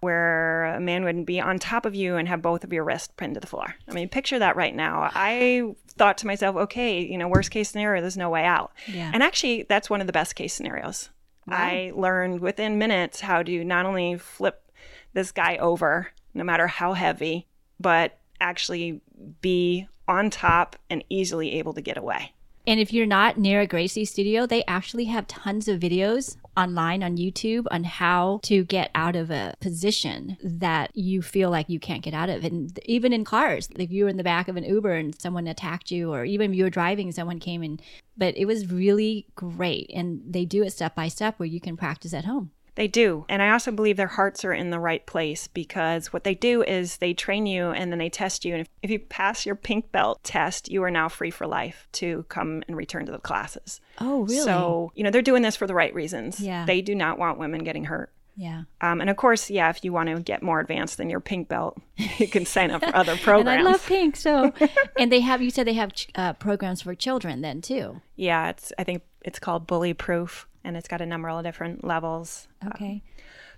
where 0.00 0.66
a 0.66 0.80
man 0.80 1.02
would 1.04 1.24
be 1.24 1.40
on 1.40 1.58
top 1.58 1.86
of 1.86 1.94
you 1.94 2.16
and 2.16 2.28
have 2.28 2.42
both 2.42 2.62
of 2.62 2.72
your 2.72 2.84
wrists 2.84 3.12
pinned 3.16 3.34
to 3.34 3.40
the 3.40 3.46
floor. 3.46 3.74
I 3.88 3.92
mean, 3.92 4.08
picture 4.10 4.38
that 4.38 4.54
right 4.54 4.74
now. 4.74 5.10
I 5.14 5.74
thought 5.96 6.18
to 6.18 6.26
myself, 6.26 6.56
okay, 6.56 7.00
you 7.00 7.16
know, 7.16 7.26
worst 7.26 7.50
case 7.50 7.70
scenario, 7.70 8.02
there's 8.02 8.16
no 8.16 8.28
way 8.28 8.44
out. 8.44 8.72
Yeah. 8.86 9.10
And 9.14 9.22
actually, 9.22 9.64
that's 9.66 9.88
one 9.88 10.02
of 10.02 10.06
the 10.06 10.12
best 10.12 10.34
case 10.36 10.52
scenarios. 10.52 11.08
I 11.48 11.92
learned 11.94 12.40
within 12.40 12.78
minutes 12.78 13.20
how 13.20 13.42
to 13.42 13.64
not 13.64 13.86
only 13.86 14.16
flip 14.16 14.70
this 15.12 15.32
guy 15.32 15.56
over, 15.56 16.08
no 16.32 16.44
matter 16.44 16.66
how 16.66 16.94
heavy, 16.94 17.46
but 17.78 18.18
actually 18.40 19.00
be 19.40 19.88
on 20.08 20.30
top 20.30 20.76
and 20.90 21.04
easily 21.08 21.52
able 21.52 21.72
to 21.74 21.80
get 21.80 21.96
away. 21.96 22.32
And 22.66 22.80
if 22.80 22.92
you're 22.92 23.06
not 23.06 23.36
near 23.36 23.60
a 23.60 23.66
Gracie 23.66 24.06
studio, 24.06 24.46
they 24.46 24.64
actually 24.66 25.04
have 25.06 25.26
tons 25.26 25.68
of 25.68 25.80
videos 25.80 26.36
online 26.56 27.02
on 27.02 27.16
YouTube 27.16 27.66
on 27.70 27.84
how 27.84 28.40
to 28.44 28.64
get 28.64 28.90
out 28.94 29.16
of 29.16 29.30
a 29.30 29.54
position 29.60 30.36
that 30.42 30.90
you 30.96 31.20
feel 31.20 31.50
like 31.50 31.68
you 31.68 31.78
can't 31.78 32.02
get 32.02 32.14
out 32.14 32.30
of. 32.30 32.44
And 32.44 32.78
even 32.84 33.12
in 33.12 33.24
cars, 33.24 33.68
if 33.76 33.90
you 33.90 34.04
were 34.04 34.10
in 34.10 34.16
the 34.16 34.24
back 34.24 34.48
of 34.48 34.56
an 34.56 34.64
Uber 34.64 34.94
and 34.94 35.20
someone 35.20 35.46
attacked 35.46 35.90
you, 35.90 36.12
or 36.12 36.24
even 36.24 36.52
if 36.52 36.56
you 36.56 36.64
were 36.64 36.70
driving 36.70 37.12
someone 37.12 37.38
came 37.38 37.62
in. 37.62 37.80
But 38.16 38.36
it 38.36 38.46
was 38.46 38.70
really 38.70 39.26
great. 39.34 39.90
And 39.92 40.22
they 40.26 40.44
do 40.44 40.62
it 40.62 40.70
step 40.70 40.94
by 40.94 41.08
step 41.08 41.38
where 41.38 41.48
you 41.48 41.60
can 41.60 41.76
practice 41.76 42.14
at 42.14 42.24
home. 42.24 42.50
They 42.76 42.88
do. 42.88 43.24
And 43.28 43.40
I 43.40 43.50
also 43.50 43.70
believe 43.70 43.96
their 43.96 44.08
hearts 44.08 44.44
are 44.44 44.52
in 44.52 44.70
the 44.70 44.80
right 44.80 45.04
place 45.06 45.46
because 45.46 46.12
what 46.12 46.24
they 46.24 46.34
do 46.34 46.62
is 46.62 46.96
they 46.96 47.14
train 47.14 47.46
you 47.46 47.70
and 47.70 47.92
then 47.92 47.98
they 47.98 48.08
test 48.10 48.44
you. 48.44 48.54
And 48.54 48.62
if, 48.62 48.68
if 48.82 48.90
you 48.90 48.98
pass 48.98 49.46
your 49.46 49.54
pink 49.54 49.92
belt 49.92 50.22
test, 50.24 50.70
you 50.70 50.82
are 50.82 50.90
now 50.90 51.08
free 51.08 51.30
for 51.30 51.46
life 51.46 51.86
to 51.92 52.24
come 52.28 52.62
and 52.66 52.76
return 52.76 53.06
to 53.06 53.12
the 53.12 53.18
classes. 53.18 53.80
Oh, 54.00 54.22
really? 54.22 54.38
So, 54.38 54.90
you 54.94 55.04
know, 55.04 55.10
they're 55.10 55.22
doing 55.22 55.42
this 55.42 55.56
for 55.56 55.66
the 55.66 55.74
right 55.74 55.94
reasons. 55.94 56.40
Yeah. 56.40 56.64
They 56.66 56.80
do 56.82 56.94
not 56.94 57.18
want 57.18 57.38
women 57.38 57.62
getting 57.62 57.84
hurt. 57.84 58.10
yeah. 58.36 58.64
Um, 58.80 59.00
and 59.00 59.08
of 59.08 59.16
course, 59.16 59.48
yeah, 59.50 59.70
if 59.70 59.84
you 59.84 59.92
want 59.92 60.08
to 60.08 60.18
get 60.20 60.42
more 60.42 60.58
advanced 60.58 60.96
than 60.96 61.08
your 61.08 61.20
pink 61.20 61.48
belt, 61.48 61.80
you 62.18 62.26
can 62.26 62.44
sign 62.44 62.72
up 62.72 62.82
for 62.82 62.96
other 62.96 63.16
programs. 63.16 63.58
And. 63.60 63.68
I 63.68 63.70
love 63.70 63.86
pink. 63.86 64.16
So, 64.16 64.52
and 64.98 65.12
they 65.12 65.20
have, 65.20 65.40
you 65.40 65.50
said 65.50 65.66
they 65.68 65.74
have 65.74 65.92
uh, 66.16 66.32
programs 66.32 66.82
for 66.82 66.94
children 66.96 67.40
then 67.40 67.60
too. 67.60 68.00
yeah, 68.16 68.48
it's 68.48 68.72
I 68.78 68.82
think 68.82 69.02
it's 69.22 69.38
called 69.38 69.68
Bully 69.68 69.94
Proof, 69.94 70.48
and 70.64 70.76
it's 70.76 70.88
got 70.88 71.00
a 71.00 71.06
number 71.06 71.28
of 71.28 71.44
different 71.44 71.84
levels. 71.84 72.48
Uh, 72.64 72.70
okay. 72.74 73.02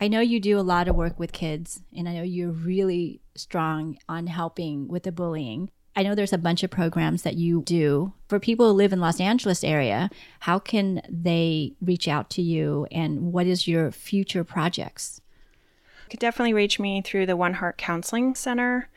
I 0.00 0.08
know 0.08 0.20
you 0.20 0.40
do 0.40 0.58
a 0.58 0.60
lot 0.60 0.88
of 0.88 0.96
work 0.96 1.18
with 1.18 1.32
kids, 1.32 1.80
and 1.96 2.08
I 2.08 2.14
know 2.14 2.22
you're 2.22 2.50
really 2.50 3.20
strong 3.34 3.98
on 4.08 4.26
helping 4.26 4.88
with 4.88 5.04
the 5.04 5.12
bullying. 5.12 5.70
I 5.94 6.02
know 6.02 6.14
there's 6.14 6.34
a 6.34 6.38
bunch 6.38 6.62
of 6.62 6.70
programs 6.70 7.22
that 7.22 7.36
you 7.36 7.62
do 7.62 8.12
for 8.28 8.38
people 8.38 8.66
who 8.66 8.76
live 8.76 8.92
in 8.92 9.00
Los 9.00 9.18
Angeles 9.18 9.64
area. 9.64 10.10
How 10.40 10.58
can 10.58 11.00
they 11.08 11.72
reach 11.80 12.06
out 12.06 12.28
to 12.30 12.42
you, 12.42 12.86
and 12.90 13.32
what 13.32 13.46
is 13.46 13.66
your 13.66 13.90
future 13.90 14.44
projects? 14.44 15.22
You 16.04 16.10
could 16.10 16.20
definitely 16.20 16.52
reach 16.52 16.78
me 16.78 17.00
through 17.00 17.24
the 17.24 17.36
One 17.36 17.54
Heart 17.54 17.78
Counseling 17.78 18.34
Center. 18.34 18.90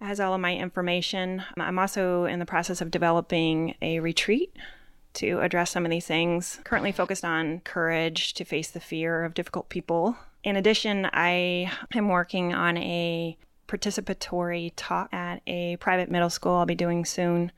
It 0.00 0.04
has 0.04 0.18
all 0.18 0.34
of 0.34 0.40
my 0.40 0.56
information. 0.56 1.44
I'm 1.56 1.78
also 1.78 2.24
in 2.24 2.40
the 2.40 2.44
process 2.44 2.80
of 2.80 2.90
developing 2.90 3.76
a 3.80 4.00
retreat 4.00 4.52
to 5.14 5.40
address 5.40 5.70
some 5.70 5.84
of 5.84 5.90
these 5.90 6.06
things. 6.06 6.60
Currently 6.64 6.92
focused 6.92 7.24
on 7.24 7.60
courage 7.60 8.34
to 8.34 8.44
face 8.44 8.70
the 8.70 8.80
fear 8.80 9.24
of 9.24 9.34
difficult 9.34 9.68
people. 9.68 10.16
In 10.44 10.56
addition, 10.56 11.08
I 11.12 11.70
am 11.94 12.08
working 12.08 12.52
on 12.54 12.76
a 12.76 13.36
participatory 13.68 14.72
talk 14.76 15.12
at 15.12 15.40
a 15.46 15.76
private 15.76 16.10
middle 16.10 16.30
school 16.30 16.56
I'll 16.56 16.66
be 16.66 16.74
doing 16.74 17.04
soon. 17.04 17.52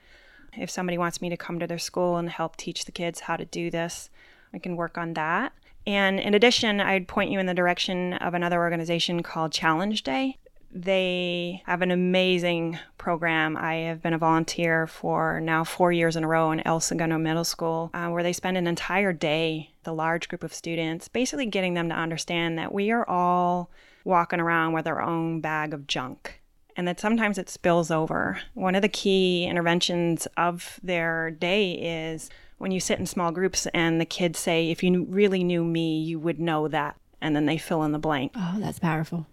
If 0.57 0.71
somebody 0.71 0.99
wants 0.99 1.21
me 1.21 1.29
to 1.31 1.37
come 1.37 1.59
to 1.59 1.67
their 1.67 1.79
school 1.79 2.17
and 2.17 2.29
help 2.31 2.57
teach 2.57 2.85
the 2.85 2.93
kids 2.93 3.21
how 3.21 3.37
to 3.37 3.45
do 3.45 3.71
this, 3.71 4.11
I 4.53 4.59
can 4.59 4.77
work 4.77 4.97
on 4.97 5.15
that. 5.15 5.53
And 5.87 6.21
in 6.21 6.35
addition, 6.35 6.81
I'd 6.81 7.09
point 7.09 7.31
you 7.31 7.39
in 7.39 7.47
the 7.47 7.55
direction 7.55 8.15
of 8.15 8.35
another 8.35 8.61
organization 8.61 9.23
called 9.23 9.53
Challenge 9.53 10.03
Day. 10.03 10.39
They 10.77 11.63
have 11.67 11.83
an 11.83 11.93
amazing 11.93 12.81
program. 12.99 13.57
I 13.57 13.75
have 13.75 14.03
been 14.03 14.13
a 14.13 14.19
volunteer 14.19 14.89
for 14.89 15.41
now 15.41 15.63
four 15.63 15.93
years 15.93 16.17
in 16.17 16.25
a 16.25 16.29
row 16.29 16.51
in 16.51 16.67
El 16.67 16.81
Segundo 16.81 17.17
Middle 17.17 17.45
School, 17.45 17.91
uh, 17.95 18.09
where 18.09 18.25
they 18.25 18.33
spend 18.33 18.57
an 18.57 18.67
entire 18.67 19.13
day, 19.13 19.71
the 19.85 19.95
large 19.95 20.29
group 20.29 20.43
of 20.43 20.53
students, 20.53 21.07
basically 21.07 21.47
getting 21.47 21.75
them 21.75 21.89
to 21.91 21.95
understand 21.95 22.59
that 22.59 22.75
we 22.75 22.91
are 22.91 23.09
all 23.09 23.71
walking 24.05 24.41
around 24.41 24.73
with 24.73 24.89
our 24.89 25.01
own 25.01 25.41
bag 25.41 25.73
of 25.73 25.87
junk 25.87 26.41
and 26.77 26.89
that 26.89 26.99
sometimes 26.99 27.39
it 27.39 27.49
spills 27.49 27.91
over. 27.91 28.41
One 28.55 28.75
of 28.75 28.83
the 28.83 28.89
key 28.89 29.45
interventions 29.45 30.27
of 30.37 30.81
their 30.83 31.31
day 31.31 31.73
is 31.73 32.31
when 32.59 32.73
you 32.73 32.81
sit 32.81 32.99
in 32.99 33.07
small 33.07 33.31
groups 33.31 33.67
and 33.75 34.01
the 34.01 34.05
kids 34.05 34.39
say, 34.39 34.71
If 34.71 34.83
you 34.83 35.05
really 35.05 35.45
knew 35.45 35.65
me, 35.65 36.01
you 36.01 36.19
would 36.19 36.41
know 36.41 36.69
that. 36.69 36.97
And 37.21 37.35
then 37.35 37.47
they 37.47 37.59
fill 37.59 37.85
in 37.85 37.93
the 37.93 37.99
blank. 37.99 38.33
Oh, 38.35 38.57
that's 38.59 38.79
powerful. 38.79 39.27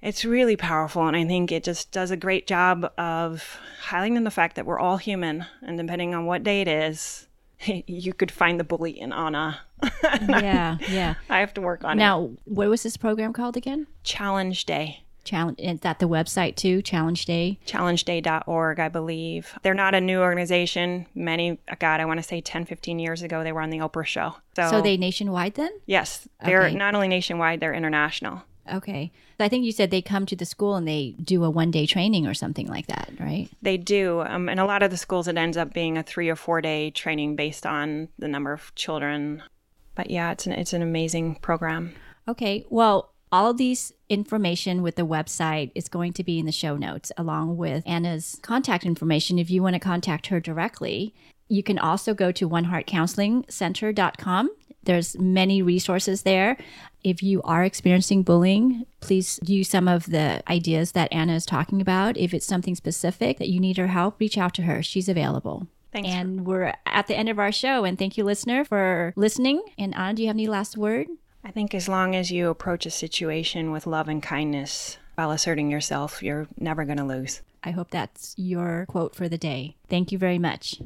It's 0.00 0.24
really 0.24 0.56
powerful, 0.56 1.06
and 1.08 1.16
I 1.16 1.24
think 1.24 1.50
it 1.50 1.64
just 1.64 1.90
does 1.90 2.10
a 2.10 2.16
great 2.16 2.46
job 2.46 2.90
of 2.96 3.58
highlighting 3.86 4.22
the 4.24 4.30
fact 4.30 4.54
that 4.56 4.64
we're 4.66 4.78
all 4.78 4.96
human, 4.98 5.46
and 5.60 5.76
depending 5.76 6.14
on 6.14 6.24
what 6.26 6.44
day 6.44 6.60
it 6.60 6.68
is, 6.68 7.26
you 7.64 8.12
could 8.12 8.30
find 8.30 8.60
the 8.60 8.64
bully 8.64 8.98
in 8.98 9.12
Anna. 9.12 9.60
Yeah, 10.28 10.78
yeah. 10.88 11.14
I 11.30 11.38
have 11.40 11.54
to 11.54 11.60
work 11.60 11.84
on 11.84 11.92
it. 11.92 12.00
Now, 12.00 12.30
what 12.44 12.68
was 12.68 12.82
this 12.82 12.96
program 12.96 13.32
called 13.32 13.56
again? 13.56 13.86
Challenge 14.04 14.64
Day. 14.66 15.02
Challenge. 15.24 15.58
Is 15.60 15.80
that 15.80 15.98
the 15.98 16.08
website 16.08 16.56
too? 16.56 16.80
Challenge 16.82 17.24
Day. 17.26 17.58
challengeday.org, 17.66 18.80
I 18.80 18.88
believe. 18.88 19.56
They're 19.62 19.74
not 19.74 19.94
a 19.94 20.00
new 20.00 20.20
organization. 20.20 21.06
Many, 21.14 21.58
God, 21.78 22.00
I 22.00 22.04
want 22.06 22.18
to 22.18 22.22
say 22.24 22.40
10, 22.40 22.64
15 22.64 22.98
years 22.98 23.22
ago, 23.22 23.42
they 23.44 23.52
were 23.52 23.60
on 23.60 23.70
the 23.70 23.78
Oprah 23.78 24.06
show. 24.06 24.36
So, 24.56 24.70
So 24.70 24.80
they 24.82 24.96
nationwide 24.96 25.54
then? 25.54 25.70
yes, 25.86 26.28
they're 26.44 26.64
Okay. 26.66 26.74
not 26.74 26.94
only 26.94 27.08
nationwide, 27.08 27.60
they're 27.60 27.74
international. 27.74 28.42
Okay. 28.72 29.12
I 29.40 29.48
think 29.48 29.64
you 29.64 29.72
said 29.72 29.90
they 29.90 30.02
come 30.02 30.26
to 30.26 30.36
the 30.36 30.44
school 30.44 30.74
and 30.74 30.86
they 30.86 31.14
do 31.22 31.44
a 31.44 31.50
one 31.50 31.70
day 31.70 31.86
training 31.86 32.26
or 32.26 32.34
something 32.34 32.66
like 32.66 32.86
that, 32.88 33.10
right? 33.20 33.48
They 33.62 33.76
do. 33.76 34.22
Um, 34.22 34.48
and 34.48 34.58
a 34.58 34.64
lot 34.64 34.82
of 34.82 34.90
the 34.90 34.96
schools, 34.96 35.28
it 35.28 35.36
ends 35.36 35.56
up 35.56 35.72
being 35.72 35.96
a 35.96 36.02
three 36.02 36.28
or 36.28 36.36
four 36.36 36.60
day 36.60 36.90
training 36.90 37.36
based 37.36 37.64
on 37.64 38.08
the 38.18 38.28
number 38.28 38.52
of 38.52 38.74
children. 38.74 39.42
But 39.94 40.10
yeah, 40.10 40.32
it's 40.32 40.46
an, 40.46 40.52
it's 40.52 40.72
an 40.72 40.82
amazing 40.82 41.36
program. 41.36 41.94
Okay. 42.26 42.64
Well, 42.68 43.12
all 43.30 43.50
of 43.50 43.58
these 43.58 43.92
information 44.08 44.82
with 44.82 44.96
the 44.96 45.06
website 45.06 45.70
is 45.74 45.88
going 45.88 46.14
to 46.14 46.24
be 46.24 46.38
in 46.38 46.46
the 46.46 46.52
show 46.52 46.76
notes 46.76 47.12
along 47.16 47.56
with 47.56 47.82
Anna's 47.86 48.38
contact 48.42 48.86
information 48.86 49.38
if 49.38 49.50
you 49.50 49.62
want 49.62 49.74
to 49.74 49.80
contact 49.80 50.28
her 50.28 50.40
directly. 50.40 51.14
You 51.48 51.62
can 51.62 51.78
also 51.78 52.14
go 52.14 52.32
to 52.32 52.48
oneheartcounselingcenter.com. 52.48 54.50
There's 54.84 55.18
many 55.18 55.62
resources 55.62 56.22
there. 56.22 56.56
If 57.04 57.22
you 57.22 57.42
are 57.42 57.64
experiencing 57.64 58.22
bullying, 58.22 58.86
please 59.00 59.38
use 59.44 59.68
some 59.68 59.88
of 59.88 60.06
the 60.06 60.42
ideas 60.50 60.92
that 60.92 61.12
Anna 61.12 61.34
is 61.34 61.46
talking 61.46 61.80
about. 61.80 62.16
If 62.16 62.34
it's 62.34 62.46
something 62.46 62.74
specific 62.74 63.38
that 63.38 63.48
you 63.48 63.60
need 63.60 63.76
her 63.76 63.88
help, 63.88 64.18
reach 64.18 64.38
out 64.38 64.54
to 64.54 64.62
her. 64.62 64.82
She's 64.82 65.08
available. 65.08 65.66
Thanks. 65.92 66.08
And 66.08 66.46
we're 66.46 66.74
at 66.86 67.06
the 67.06 67.16
end 67.16 67.28
of 67.28 67.38
our 67.38 67.52
show. 67.52 67.84
And 67.84 67.98
thank 67.98 68.16
you, 68.16 68.24
listener, 68.24 68.64
for 68.64 69.12
listening. 69.16 69.62
And 69.78 69.94
Anna, 69.94 70.14
do 70.14 70.22
you 70.22 70.28
have 70.28 70.36
any 70.36 70.46
last 70.46 70.76
word? 70.76 71.06
I 71.44 71.50
think 71.50 71.74
as 71.74 71.88
long 71.88 72.14
as 72.14 72.30
you 72.30 72.48
approach 72.48 72.84
a 72.84 72.90
situation 72.90 73.70
with 73.70 73.86
love 73.86 74.08
and 74.08 74.22
kindness, 74.22 74.98
while 75.14 75.30
asserting 75.30 75.70
yourself, 75.70 76.22
you're 76.22 76.46
never 76.58 76.84
going 76.84 76.98
to 76.98 77.04
lose. 77.04 77.42
I 77.64 77.70
hope 77.70 77.90
that's 77.90 78.34
your 78.36 78.86
quote 78.88 79.14
for 79.14 79.28
the 79.28 79.38
day. 79.38 79.76
Thank 79.88 80.12
you 80.12 80.18
very 80.18 80.38
much. 80.38 80.80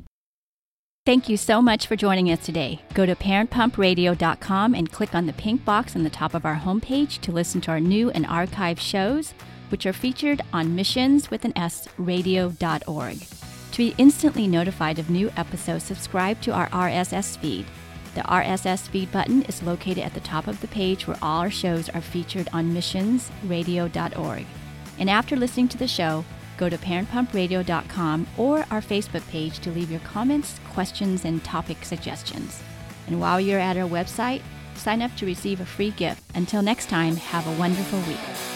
Thank 1.05 1.29
you 1.29 1.37
so 1.37 1.61
much 1.61 1.89
for 1.89 1.97
joining 1.97 2.31
us 2.31 2.47
today. 2.47 2.81
Go 2.95 3.07
to 3.07 3.17
parentpumpradio.com 3.17 4.73
and 4.73 4.93
click 4.93 5.17
on 5.17 5.27
the 5.27 5.33
pink 5.33 5.65
box 5.65 5.97
on 5.97 6.05
the 6.05 6.11
top 6.11 6.33
of 6.33 6.47
our 6.47 6.55
homepage 6.55 7.21
to 7.23 7.33
listen 7.33 7.61
to 7.63 7.73
our 7.73 7.81
new 7.81 8.11
and 8.11 8.25
archived 8.25 8.79
shows, 8.79 9.35
which 9.71 9.85
are 9.85 9.93
featured 9.93 10.43
on 10.53 10.77
missions 10.77 11.29
with 11.29 11.45
an 11.45 11.59
S 11.59 11.89
radio.org. 11.99 13.19
To 13.19 13.79
be 13.79 13.97
instantly 13.99 14.47
notified 14.47 15.01
of 15.01 15.11
new 15.11 15.29
episodes, 15.37 15.83
subscribe 15.83 16.41
to 16.43 16.53
our 16.53 16.69
RSS 16.69 17.37
feed. 17.37 17.67
The 18.15 18.21
RSS 18.21 18.87
feed 18.87 19.11
button 19.11 19.43
is 19.43 19.61
located 19.61 20.05
at 20.05 20.15
the 20.15 20.21
top 20.21 20.47
of 20.47 20.61
the 20.61 20.69
page 20.69 21.09
where 21.09 21.19
all 21.21 21.41
our 21.41 21.51
shows 21.51 21.89
are 21.89 22.01
featured 22.01 22.49
on 22.53 22.73
missionsradio.org. 22.73 24.47
And 25.01 25.11
after 25.11 25.35
listening 25.35 25.67
to 25.67 25.79
the 25.79 25.89
show, 25.89 26.25
go 26.57 26.69
to 26.69 26.79
parentpumpradio.com 26.79 28.27
or 28.37 28.59
our 28.71 28.81
Facebook 28.81 29.27
page 29.29 29.59
to 29.61 29.71
leave 29.71 29.91
your 29.91 30.01
comments, 30.01 30.61
questions, 30.71 31.25
and 31.25 31.43
topic 31.45 31.85
suggestions. 31.85 32.63
And 33.07 33.21
while 33.21 33.41
you're 33.41 33.61
at 33.61 33.77
our 33.77 33.89
website, 33.89 34.43
sign 34.75 35.03
up 35.03 35.15
to 35.17 35.27
receive 35.27 35.61
a 35.61 35.67
free 35.67 35.91
gift. 35.91 36.23
Until 36.35 36.63
next 36.63 36.89
time, 36.89 37.17
have 37.17 37.47
a 37.47 37.59
wonderful 37.59 38.01
week. 38.01 38.52